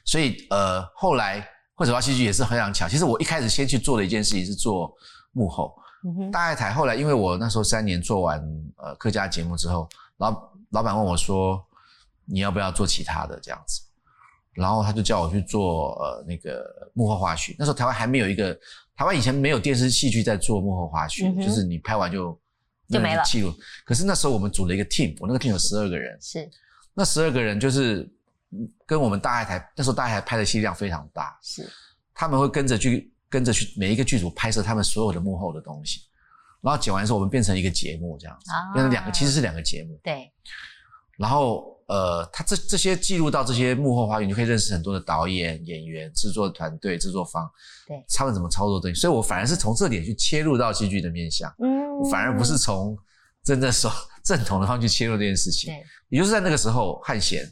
[0.05, 2.87] 所以呃后来或者话戏剧也是非常巧。
[2.87, 4.93] 其实我一开始先去做的一件事情是做
[5.33, 5.75] 幕后。
[6.31, 8.41] 大爱台后来因为我那时候三年做完
[8.77, 11.61] 呃客家节目之后，老老板问我说
[12.25, 13.81] 你要不要做其他的这样子。
[14.51, 17.55] 然后他就叫我去做呃那个幕后花絮。
[17.57, 18.53] 那时候台湾还没有一个，
[18.95, 22.39] 台湾以前没有电视戏剧在做幕后花絮，就是你拍完就
[22.89, 23.51] 就没了记录。
[23.83, 26.47] 可是那时候我们组了一个 team，我那个 team 有十二个人，是
[26.93, 28.07] 那十二个人就是
[28.85, 31.67] 跟我们大爱台那时候大爱台拍的戏量非常大，是
[32.13, 36.01] 他们会跟着去跟着去每一个剧组拍摄他们所有的幕后的东西，
[36.61, 40.31] 然后剪完之后我们变成一个节目这样子，变成两个其实是两个节目，对，
[41.17, 41.71] 然后。
[41.85, 47.47] 呃，他这这些记录到这些幕后花园，你就可以认识很多的导演、演员、制作团队、制作方，
[47.85, 48.99] 对，他们怎么操作东西。
[48.99, 52.97] 所以我反而是从这点去切入到戏剧的面向，嗯，反而不是从
[53.43, 53.91] 真正说
[54.23, 55.71] 正统的方去切入这件事情。
[55.73, 57.45] 对，也就是在那个时候，汉贤，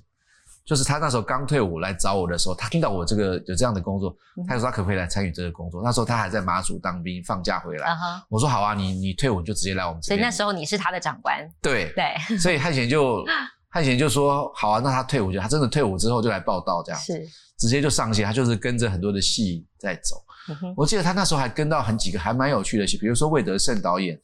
[0.65, 4.15] 就是他那时候刚退伍来找我的时候，他听到我这个有这样的工作，
[4.47, 5.81] 他说他可不可以来参与这个工作？
[5.83, 7.87] 那时候他还在马祖当兵，放假回来，
[8.29, 10.19] 我说好啊，你你退伍就直接来我们这边。
[10.19, 13.23] 所以那时候你是他的长官，对对，所以汉贤就。
[13.73, 17.25] 汉贤就说：“好啊，那他退伍就他真的退伍之后就来报道，这样是
[17.57, 18.25] 直接就上线。
[18.25, 20.21] 他就是跟着很多的戏在走。
[20.75, 24.19] 我记得他那时候还跟到很几个还蛮有趣的戏，比如说魏德胜导演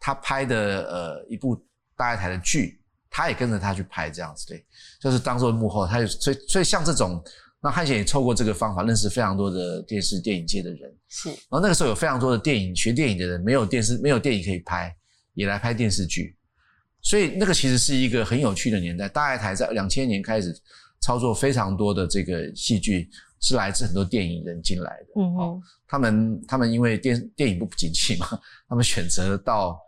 [0.00, 1.64] 他拍的呃一部
[1.96, 2.79] 大爱台的剧，
[3.10, 4.64] 他也跟着他去拍这样子，对，
[5.00, 5.86] 就是当做幕后。
[5.86, 7.22] 他就所以所以像这种，
[7.60, 10.94] 那汉贤也透过这个方法认识非常多的电视电影界的人。
[11.08, 14.94] 是，然后那个时候有非常多的电影学电影的人没有电视没有电影可以拍，
[15.34, 16.36] 也来拍电视剧。”
[17.02, 20.54] 所以那个其实是一个很有趣的年代，大爱台在两千年开始
[21.00, 23.08] 操作非常多的这个戏剧，
[23.40, 25.20] 是来自很多电影人进来的。
[25.22, 29.80] 嗯哼，他们他们因为电电影不景气嘛，他们选择到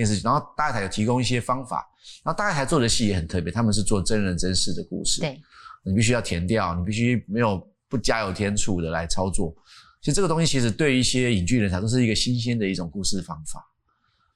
[0.00, 1.86] 电视剧，然后大爱台有提供一些方法，
[2.24, 5.20] 然后大爱台做的戏也很特别，他们是做真人真事的故事。
[5.20, 5.38] 对，
[5.84, 9.54] 你必须要填掉，你必须没有不加油添醋的来操作。
[10.00, 13.62] 其实这个东西其实对一些影剧人才都是一个新鲜的一种故事方法。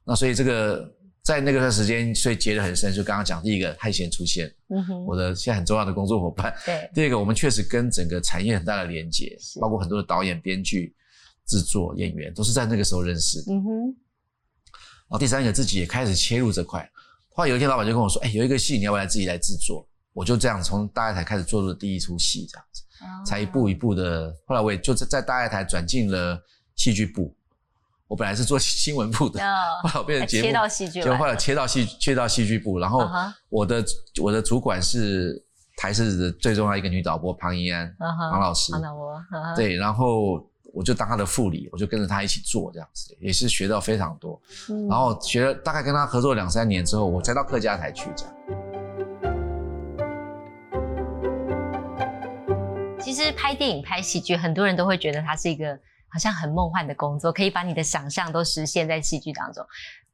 [0.04, 0.92] 那所以这个。
[1.24, 2.92] 在那个段时间，所以结得很深。
[2.92, 6.54] 就刚刚讲，第一个汉贤出现，嗯哼，我的现在很重要的工作伙伴。
[6.66, 10.94] 对，第二个，我们确实跟整个产业很大的连接，包括很多的导演、编剧、
[11.46, 13.42] 制作、演员，都是在那个时候认识。
[13.48, 13.96] 嗯哼。
[15.18, 16.88] 第三个，自己也开始切入这块。
[17.34, 22.82] 后来有一天，老板就跟我说：“哎，有一个戏，你要不要自己来制作？”我就这样从大爱台开始做的第一出戏，这样子，
[23.28, 24.32] 才一步一步的。
[24.46, 26.40] 后来我也就在在大爱台转进了
[26.76, 27.34] 戏剧部。
[28.06, 29.40] 我本来是做新闻部的，
[29.82, 32.78] 后来我变成节目，切到戏剧，就后来切到戏，切到戏剧部。
[32.78, 33.08] 然后
[33.48, 33.84] 我的
[34.22, 35.42] 我的主管是
[35.76, 39.20] 台视的最重要一个女导播庞怡安，庞老师，庞导播，
[39.56, 39.74] 对。
[39.74, 40.38] 然后
[40.74, 44.40] 我就当他的副理，我就跟着他一起做这样子，也是学到非常多。
[44.88, 48.34] 然后学了大概跟他合作两三年之后，我才到客家台去这样。
[53.00, 55.78] 其实拍电影、拍戏剧，很多人都会觉得它是一个。
[56.06, 59.66] 好像很梦幻的工作，可以把你的想象都实现在戏剧当中。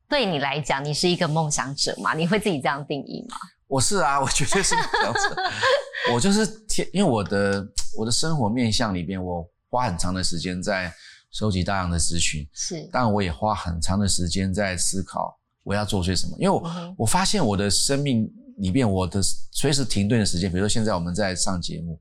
[0.08, 2.14] 对你来讲，你是一个梦想者吗？
[2.14, 3.36] 你会自己这样定义吗？
[3.66, 5.36] 我是啊，我绝对是这样子。
[6.14, 7.62] 我就是天，因为我的
[7.98, 10.92] 我的生活面向里边，我花很长的时间在
[11.30, 12.88] 收集大量的资讯，是。
[12.92, 16.36] 但，我也花很长的时间在思考我要做些什么。
[16.38, 18.28] 因为我我发现我的生命
[18.58, 21.98] 里边，我的随时停顿的时间，比如说现在我们在上节目，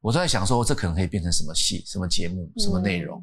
[0.00, 3.22] 我都在想说，这可能可以变成什么戏、什么节目、什么内容。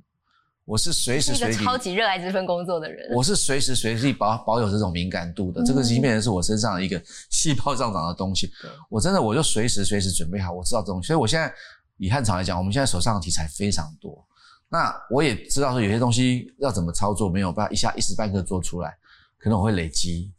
[0.63, 3.15] 我是随时随地超级热爱这份工作的人。
[3.15, 8.51] 我是随时随地保保有这种敏感度的，这个已经变成是我身上的一个 细胞上长的东西。
[8.89, 11.01] 我真的我就随时随时准备好，我知道这种。
[11.01, 11.49] 所以我现在
[11.97, 14.25] 以汉朝来讲，我们现在手上的题材非常多。
[14.69, 18.97] 那我也知道说有些东西要怎么操作，没有办法一下一时半刻做出来，
[19.37, 20.33] 可能我会累积。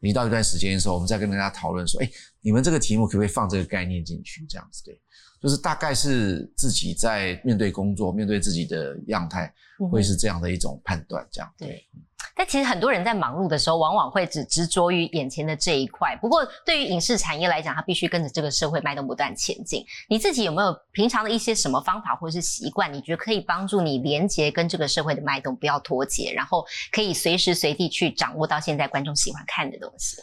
[0.00, 4.46] 你到一段时间的时候，我们再跟大家讨论说，哎，你们这个题目可不可以放这个概念进去？
[4.46, 5.00] 这样子对。
[5.42, 9.50] 就是大概是自己在面对工作、面对自己的样态，
[9.90, 11.82] 会是这样的一种判断，这样对。
[12.34, 16.16] 但其实很多人在忙碌的时候，往往会只执着于眼前的这一块。
[16.20, 19.84] 不过，对于影视产业来讲，它必须跟着这个社会脉动不断前进。
[20.08, 22.92] 你自己有没有平常的一些什么方法或者是习惯？
[22.92, 30.16] 你觉得可以帮助你连接跟这个社会的脉动，不要脱节，然后可以随时随地去掌握到现在观众喜欢看的东西？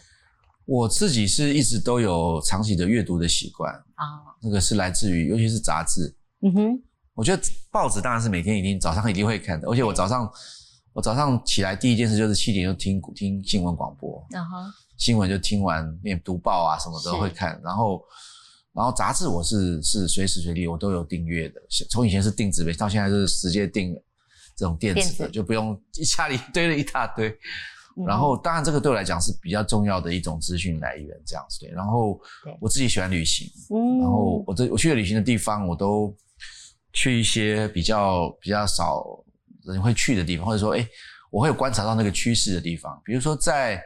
[0.65, 4.03] 我自己是一直都有长期的阅读的习惯啊，
[4.41, 6.13] 那个是来自于尤其是杂志。
[6.41, 6.83] 嗯哼，
[7.13, 7.41] 我觉得
[7.71, 10.29] 报纸当然是每天一定早上一定会看的，而且我早上
[10.97, 14.57] 我早上起来第一件事就是七点就听听新闻广播，然后
[14.97, 18.03] 新闻就听完，念读报啊什么都会看，然后
[18.73, 23.93] 然后杂志我是是随时随地我都有订阅的，从以前是订纸媒，到现在是直接订
[24.55, 27.31] 这种电子的，就不用一家里堆了一大堆。
[28.07, 31.69] 然后当然这个对我来讲是比较重要的一种资讯来源，这样子对。
[31.69, 32.19] 然后
[32.59, 33.47] 我自己喜欢旅行，
[34.01, 36.11] 然后我这我去的旅行的地方我都
[36.91, 39.05] 去一些比较比较少。
[39.73, 40.87] 人会去的地方，或者说，哎，
[41.29, 42.99] 我会有观察到那个趋势的地方。
[43.03, 43.81] 比如说，在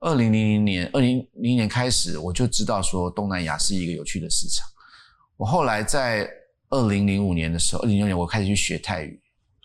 [0.00, 4.66] 二零零零年、二零零零年开始，我就知道说东南亚是一个有趣的市场。
[5.36, 6.28] 我后来在
[6.70, 9.20] 二零零五年的时候，二零零六年我开始去学泰语。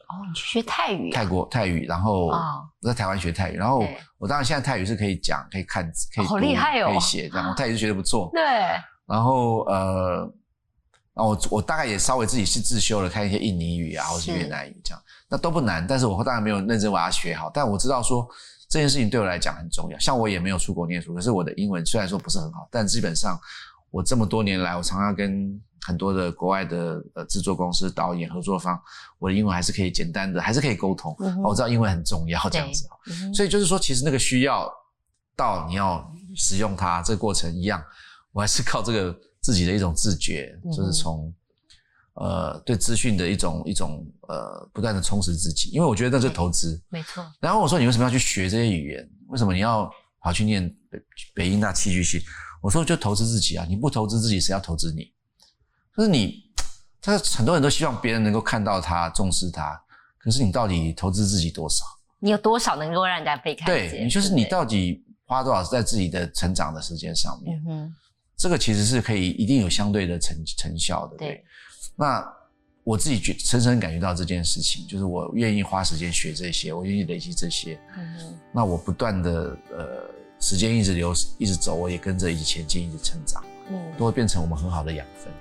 [0.10, 1.12] 哦，你去学泰语？
[1.12, 3.86] 泰国泰语，然后我在台湾学泰语，然后
[4.18, 8.30] 我当然现在泰语是可以讲、可以看、可以好厉害哦，可以写，这样我泰语是学的不错。
[8.36, 8.42] 对。
[9.06, 10.34] 然后呃。
[11.18, 15.86] 那我我大概也稍微自己是自修了，看一些印尼语啊，或是越南语这样，那都不难。
[15.88, 17.50] 但是我当然没有认真把它学好。
[17.52, 18.28] 但我知道说
[18.70, 19.98] 这件事情对我来讲很重要。
[19.98, 23.36] 像我也没有出国念书，可是我的英文虽然说不是很好，但基本上
[23.90, 28.80] 我这么多年来，我常常跟很多的国外的呃制作公司、导演、合作方，
[29.18, 31.18] 我的英文还是可以简单的，还是可以沟通。
[31.44, 32.88] 我知道英文很重要这样子
[33.34, 34.72] 所以就是说，其实那个需要
[35.36, 37.84] 到你要使用它这个过程一样，
[38.34, 39.18] 我还是靠这个。
[39.48, 41.34] 自己的一种自觉，就是从
[42.16, 47.26] 呃对资讯的一种一种呃不断的充实自己，因为我觉得这是投资，没错。
[47.40, 49.10] 然后我说你为什么要去学这些语言？
[49.30, 49.90] 为什么你要
[50.20, 51.00] 跑去念北
[51.34, 52.22] 北音大戏剧系？
[52.62, 53.66] 我说就投资自己啊！
[53.70, 55.14] 你不投资自己，谁要投资你？
[55.96, 56.44] 就是你，
[57.00, 59.82] 他很多人都希望别人能够看到他重视他，
[60.18, 61.86] 可是你到底投资自己多少？
[62.20, 63.92] 你有多少能够让人家被看见？
[63.92, 67.64] 对你就是你到底花多少在自己的成长的时间上面？
[67.70, 67.96] 嗯
[68.38, 71.18] 这个其实是可以一定有相对的成成效的。
[71.18, 71.44] 对，
[71.96, 72.24] 那
[72.84, 77.80] 我自己觉深深感觉到这件事情，就是我愿意花时间学这些，我愿意累积这些。
[77.98, 80.04] 嗯那我不断的呃，
[80.40, 83.44] 时间一直流，一直走，我也跟着一起前进，一直成长。
[83.72, 83.92] 嗯。
[83.98, 85.34] 都会变成我们很好的养分。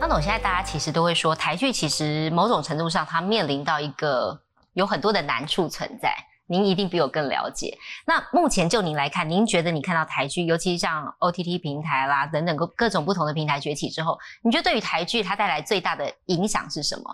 [0.00, 4.40] 那我现在大家其实都会说，台剧其实某种程度上它面临到一个。
[4.74, 6.14] 有很多的难处存在，
[6.46, 7.76] 您一定比我更了解。
[8.06, 17.04] 那目前就您来看，您觉得你看到台剧，尤其像 OTT 平台啦等等各各种不同的平台崛起之后，你觉得对于台剧它带来最大的影响是什么？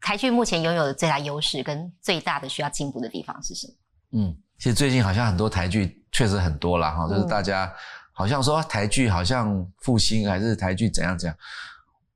[0.00, 3.74] 台剧目前拥有的最大优势跟最大的需要进步的地方是什么？
[4.20, 7.72] 嗯，其实最近好像很多台剧确实很多了哈，就是大家
[8.12, 11.36] 好像说台剧好像复兴还是台剧怎样怎样，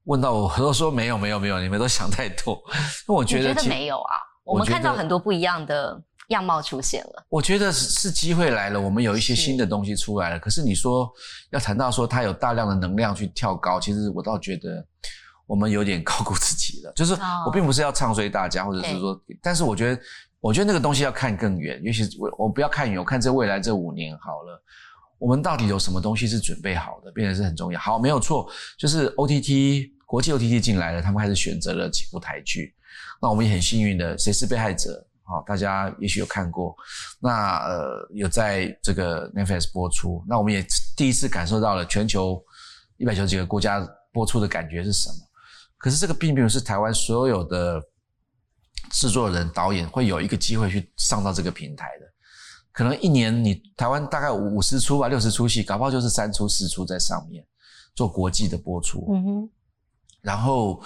[0.05, 2.63] 问到我都说没有没有没有，你们都想太多。
[3.09, 4.15] 那我觉得没有啊。
[4.49, 7.27] 我们看到很多不一样的样貌出现了。
[7.29, 10.39] 我觉得是机会来了，我们有一些新的东西出来了。
[10.39, 11.11] 可是你说
[11.51, 14.85] 要谈到说它有大量的能量去跳高，其实我倒觉得
[15.47, 16.93] 我们有点高估自己了。
[16.97, 17.13] 就是
[17.47, 20.01] 我并不是要唱衰大家，或者是说，但是我觉得，
[20.41, 21.81] 我觉得那个东西要看更远。
[21.83, 24.63] 尤其是我，我不要看远，我看这未来这五年好了，
[25.19, 27.79] 我们到底有什么东西是准备好的，变得是很重要。
[27.79, 32.75] 好，没有错，就是 OTT 国际 OTT 进来了，他们开始选择了几部台剧。
[33.21, 35.05] 那我们也很幸运的，谁是被害者？
[35.31, 36.75] 好，大家也许有看过，
[37.21, 40.65] 那呃有在这个 Netflix 播出，那我们也
[40.97, 42.43] 第一次感受到了全球
[42.97, 45.17] 一百九十几个国家播出的感觉是什么。
[45.77, 47.79] 可是这个并不是台湾所有的
[48.91, 52.07] 制作人、导演会有一个机会去上到这个平台的。
[52.73, 57.45] 可能一年你台湾大概五十出吧，六十出戏，搞不好就是三出四出在上面
[57.95, 59.07] 做国际的播出。
[59.13, 59.51] 嗯哼，
[60.23, 60.83] 然后。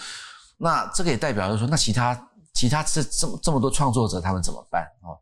[0.63, 5.19] 那这个也代表着说，那其他其他这这么这么多创作者他们怎么办哦？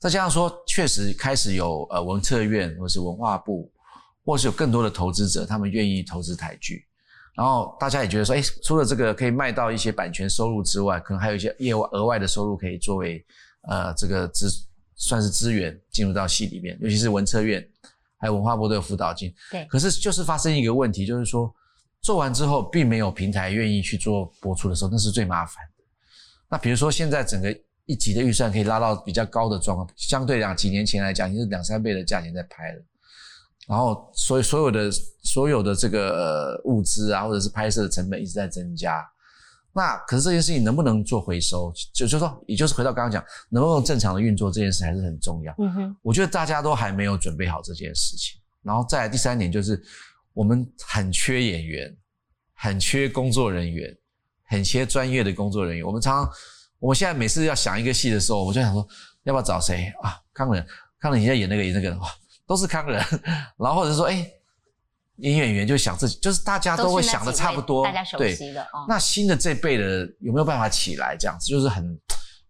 [0.00, 3.70] 再加上说，确实开始有呃文策院或是文化部，
[4.24, 6.84] 或是有更多的投资者，他们愿意投资台剧。
[7.36, 13.24] 然后大家也觉得说，哎，除了这个可以卖到一些版权收入之外，可能还有一些业外额外的收入可以作为
[13.68, 14.48] 呃这个资
[14.96, 17.64] 算是资源进入到戏里面，尤其是文策院
[18.18, 19.32] 还有文化部都有辅导金。
[19.48, 19.64] 对。
[19.66, 21.54] 可是就是发生一个问题，就是说。
[22.02, 25.84] 做完之后，并没有平台愿意去做播出的时候，那是最麻烦的。
[26.50, 32.82] 那比如说，现在整个一集的预算可以拉到比较高的状况，相对两几年前来讲，已经是两三倍的价钱在拍了。
[33.68, 34.90] 然后，所以所有的
[35.22, 39.00] 所有的这个物资啊，或者是拍摄的成本一直在增加。
[39.72, 41.72] 那可是这件事情能不能做回收？
[41.94, 45.54] 就就说，也就是回到刚刚讲，能不能正常的运作这件事还是很重要。
[45.58, 48.40] 嗯哼，我觉得大家都还没有准备好这件事情。
[48.62, 49.80] 然后再第三点就是。
[50.34, 51.96] 我们很缺演员，
[52.54, 53.94] 很缺工作人员，
[54.44, 55.86] 很缺专业的工作人员。
[55.86, 56.32] 我们常常，
[56.78, 58.86] 我们现在每次要想一个戏的时候，我就想说，
[59.24, 60.18] 要不要找谁啊？
[60.32, 60.66] 康仁，
[60.98, 62.08] 康仁你在演那个演那个，哇，
[62.46, 63.04] 都是康仁。
[63.58, 64.26] 然后或者说，哎，
[65.16, 68.66] 演演员就想自己，就是大家都会想的差不多，大家熟悉的。
[68.88, 71.16] 那新的这辈的有没有办法起来？
[71.18, 72.00] 这样子就是很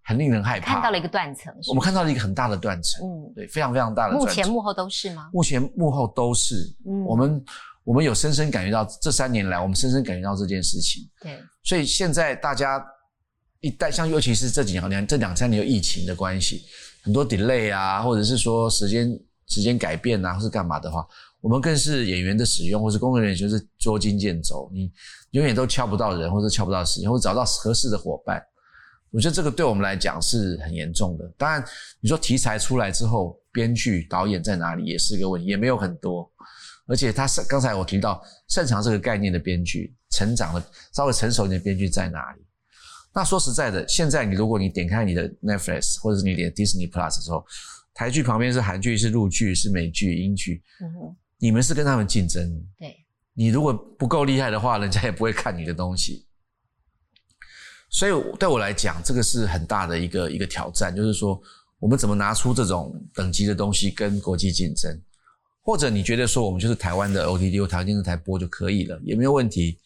[0.05, 0.74] 很令人害怕。
[0.74, 3.05] 看到了一个断层，我们看到了一个很大的断层。
[3.05, 4.14] 嗯，对，非常非常大的。
[4.14, 5.28] 目前幕后都是吗？
[5.33, 6.55] 目前幕后都是。
[6.87, 7.45] 嗯，我们
[7.85, 11.09] 我们有深深感觉到这三年来，我们深深感觉到这件事情。
[11.20, 12.85] 对，所以现在大家
[13.61, 16.64] 一旦，像尤其是这几年这两三年有疫情的关系，
[17.03, 19.18] 很多 delay 啊，或者是说时间
[19.49, 21.07] 时间改变啊，或是干嘛的话。
[21.41, 24.89] 我们更是演员的使用，或是工作人员就是捉襟见肘，你
[25.33, 28.41] 永远都敲不到人，或者敲不到时间，或者找到合适的伙伴。
[29.11, 31.28] 我觉得这个对我们来讲是很严重的。
[31.37, 31.64] 当然，
[32.01, 36.30] 你说题材出来之后，编剧、导演在哪里也是一个问题，也没有很多。
[36.87, 40.62] 而且他是刚才我提到擅长这个概念的编剧，成长的
[40.93, 42.45] 稍微成熟一点的编剧在哪里？
[43.14, 47.45] 那说实在的，现在你如果你点开你的 Netflix 或者是你点 Disney Plus 的时候，
[47.95, 50.62] 台剧旁边是韩剧、是陆剧、是美剧、英剧。
[51.39, 52.97] 你们是跟他们竞争，对，
[53.35, 56.26] 你如果不够厉害的话，人家也不会看你的东西。
[57.91, 61.39] 所以对我来讲，这个是很大的一个一个挑战，就是说
[61.78, 64.99] 我们怎么拿出这种等级的东西跟国际竞争，
[65.62, 69.78] 或者你觉得说我们就是台湾的 OTT 或台湾电视台播就可以了，也没有问题，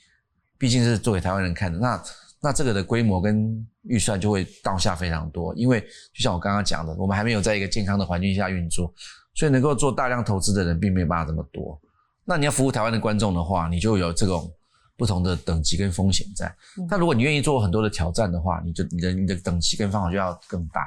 [0.59, 1.79] 毕竟是做给台湾人看的。
[1.79, 2.03] 那
[2.41, 8.93] 那这个的规模跟预算就会倒下非常多，因为就像我刚刚讲的，我们还没有在一个健康的环境下运作。
[9.39, 11.79] 所以能够做大量投资的人并没有办法这么多。
[12.25, 14.51] 那你要服务台湾的观众的话，你就有这种
[14.97, 16.51] 不同的等级跟风险在。
[16.89, 20.81] 但如果你愿意做很多的挑战的话，你就你的你的等级跟方法就要更大。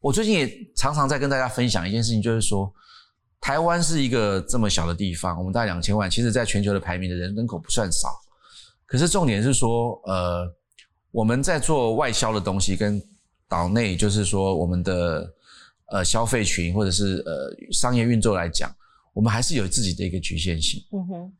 [0.00, 2.72] 我最近也常常在跟大家分享一件事情，就是说
[3.44, 8.08] 台湾是一个这么小的地方，我们大概两千万，其实在全球的排名的人人口不算少。
[8.86, 10.50] 可是重点是说，呃，
[11.10, 12.98] 我们在做外销的东西跟
[13.46, 15.30] 岛内，就是说我们的。
[15.88, 18.74] 呃，消费群或者是呃商业运作来讲，
[19.12, 20.82] 我们还是有自己的一个局限性。
[20.92, 21.32] 嗯哼，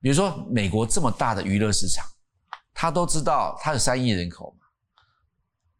[0.00, 2.02] 比如说美国这么大的娱乐市场，
[2.72, 4.66] 他都知道他有三亿人口嘛，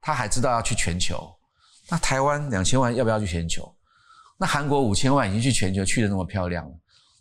[0.02, 1.34] 他还知道要去全球。
[1.88, 3.74] 那台湾两千万要不要去全球？
[4.40, 6.72] 那韩国五千万已经去全球去的那么漂亮了，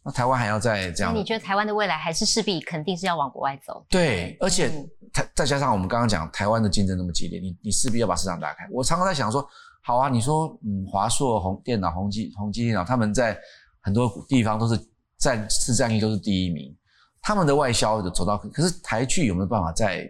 [0.05, 1.13] 那台湾还要再这样？
[1.13, 3.86] 那你觉得台湾的未来还是势必肯定是要往国外走？
[3.89, 4.72] 对，而且
[5.11, 8.65] 台再加上我们刚刚讲台湾的竞争那么激烈，你你势必要把市场打开。
[8.72, 9.47] 我常常在想说。
[9.82, 13.36] 好啊，你说，嗯，华硕、宏电脑、宏基、宏基电脑，他们在
[13.80, 14.78] 很多地方都是
[15.17, 16.76] 占市占率都是第一名，
[17.22, 20.07] 他们的外销就走到，可是台剧有没有办法在，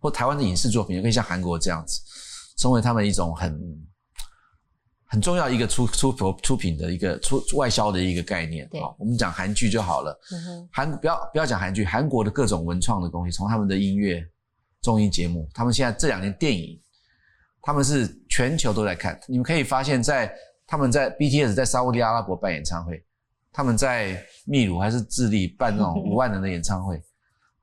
[0.00, 1.98] 或台湾的影视作品也可以像韩国这样子，
[2.58, 3.58] 成为他们一种很
[5.10, 8.68] 很重要一个出出出出品的一个出外销的一个概念。
[8.80, 10.18] 好，我们讲韩剧就好了，
[10.72, 14.24] 韩不要不要讲韩剧，韩国的各种文创的东西，从他们的音乐、
[14.80, 16.80] 综艺节目，他们现在这两年电影。
[17.62, 20.34] 他们是全球都在看，你们可以发现，在
[20.66, 23.04] 他们在 BTS 在沙地阿拉伯办演唱会，
[23.52, 26.98] 他们在秘鲁还是智利办那种 五万人的演唱会，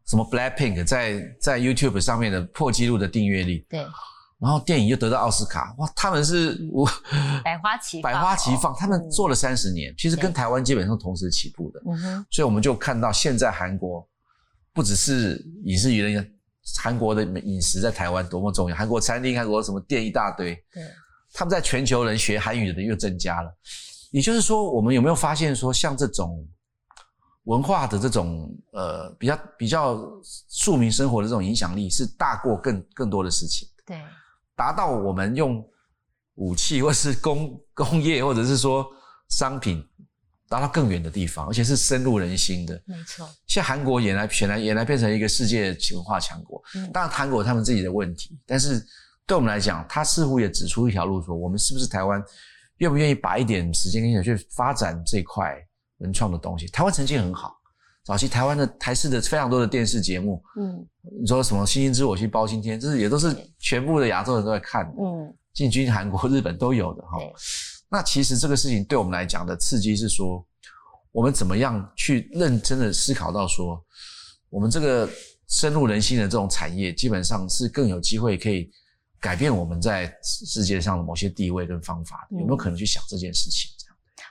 [0.05, 3.83] 什么 Blackpink 在在 YouTube 上面的破纪录的订阅率，对，
[4.39, 6.89] 然后电影又得到奥斯卡，哇，他们是我
[7.43, 11.81] 百花齐百花齐放，他们做了三十年，其实跟台湾基本上同时起步的，
[12.29, 14.07] 所以我们就看到现在韩国
[14.73, 16.25] 不只是影视娱乐。
[16.79, 20.83] 韩国的饮食在台湾多么重要，韩国餐厅、韩国什么店一大堆，对，
[21.31, 23.49] 他们在全球人学韩语的人又增加了。
[24.11, 26.45] 也就是说，我们有没有发现说，像这种
[27.45, 29.97] 文化的这种呃比较比较
[30.49, 33.65] 庶民生活的这种影响力，是大过更更多的事情。
[33.85, 34.01] 对，
[34.57, 35.65] 达到我们用
[36.35, 38.85] 武器或是工 工业或者是说
[39.29, 39.81] 商品。
[40.49, 42.81] 达到更远的地方，而且是深入人心的。
[42.85, 46.63] 没错，现在韩国也来，显然也来变成一个世界文化强国。
[46.75, 48.81] 嗯，当然韩国他们自己的问题，但是
[49.25, 52.23] 对我们来讲，他似乎也指出一条路，说我们是不是台湾
[52.77, 55.53] 愿不愿意把一点时间跟精力去发展这块
[55.97, 56.65] 文创的东西？
[56.67, 57.56] 台湾曾经很好，
[58.07, 60.87] 早期台湾的台式的非常多的电视节目，嗯，
[61.19, 67.19] 你说什么《星星之火》去包青天，这是也都是全部的亚洲人都在看，嗯，进军韩国、日本都有的哈。
[67.89, 70.41] 那其实这个事情对我们来讲的刺激是说，
[71.11, 73.77] 我们怎么样去认真的思考到说，
[74.49, 75.09] 我们这个
[75.49, 78.71] 深入人心的这种产业，基本上是更有机会可以
[79.19, 83.69] 改变我们在世界上的某些地位跟方法，有没有可能去想这件事情？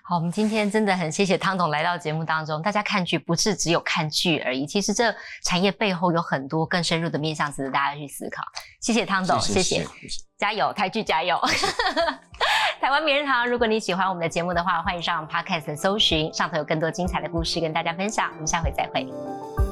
[0.08, 2.62] 好，我们今天真的很谢谢汤总来到节目当中。
[2.62, 8.40] 大家看剧不是只有看剧而已，其实这产业背后有很多更深入的面向，值得大家去思考。
[8.80, 9.84] 谢谢汤总，谢谢，
[10.38, 11.36] 加油，台剧加油！
[12.80, 18.30] 台湾名人堂，如果你喜欢我们的节目的话，欢迎上 Podcast 搜寻，上头有更多精彩的故事跟大家分享。
[18.34, 19.65] 我们下回再会。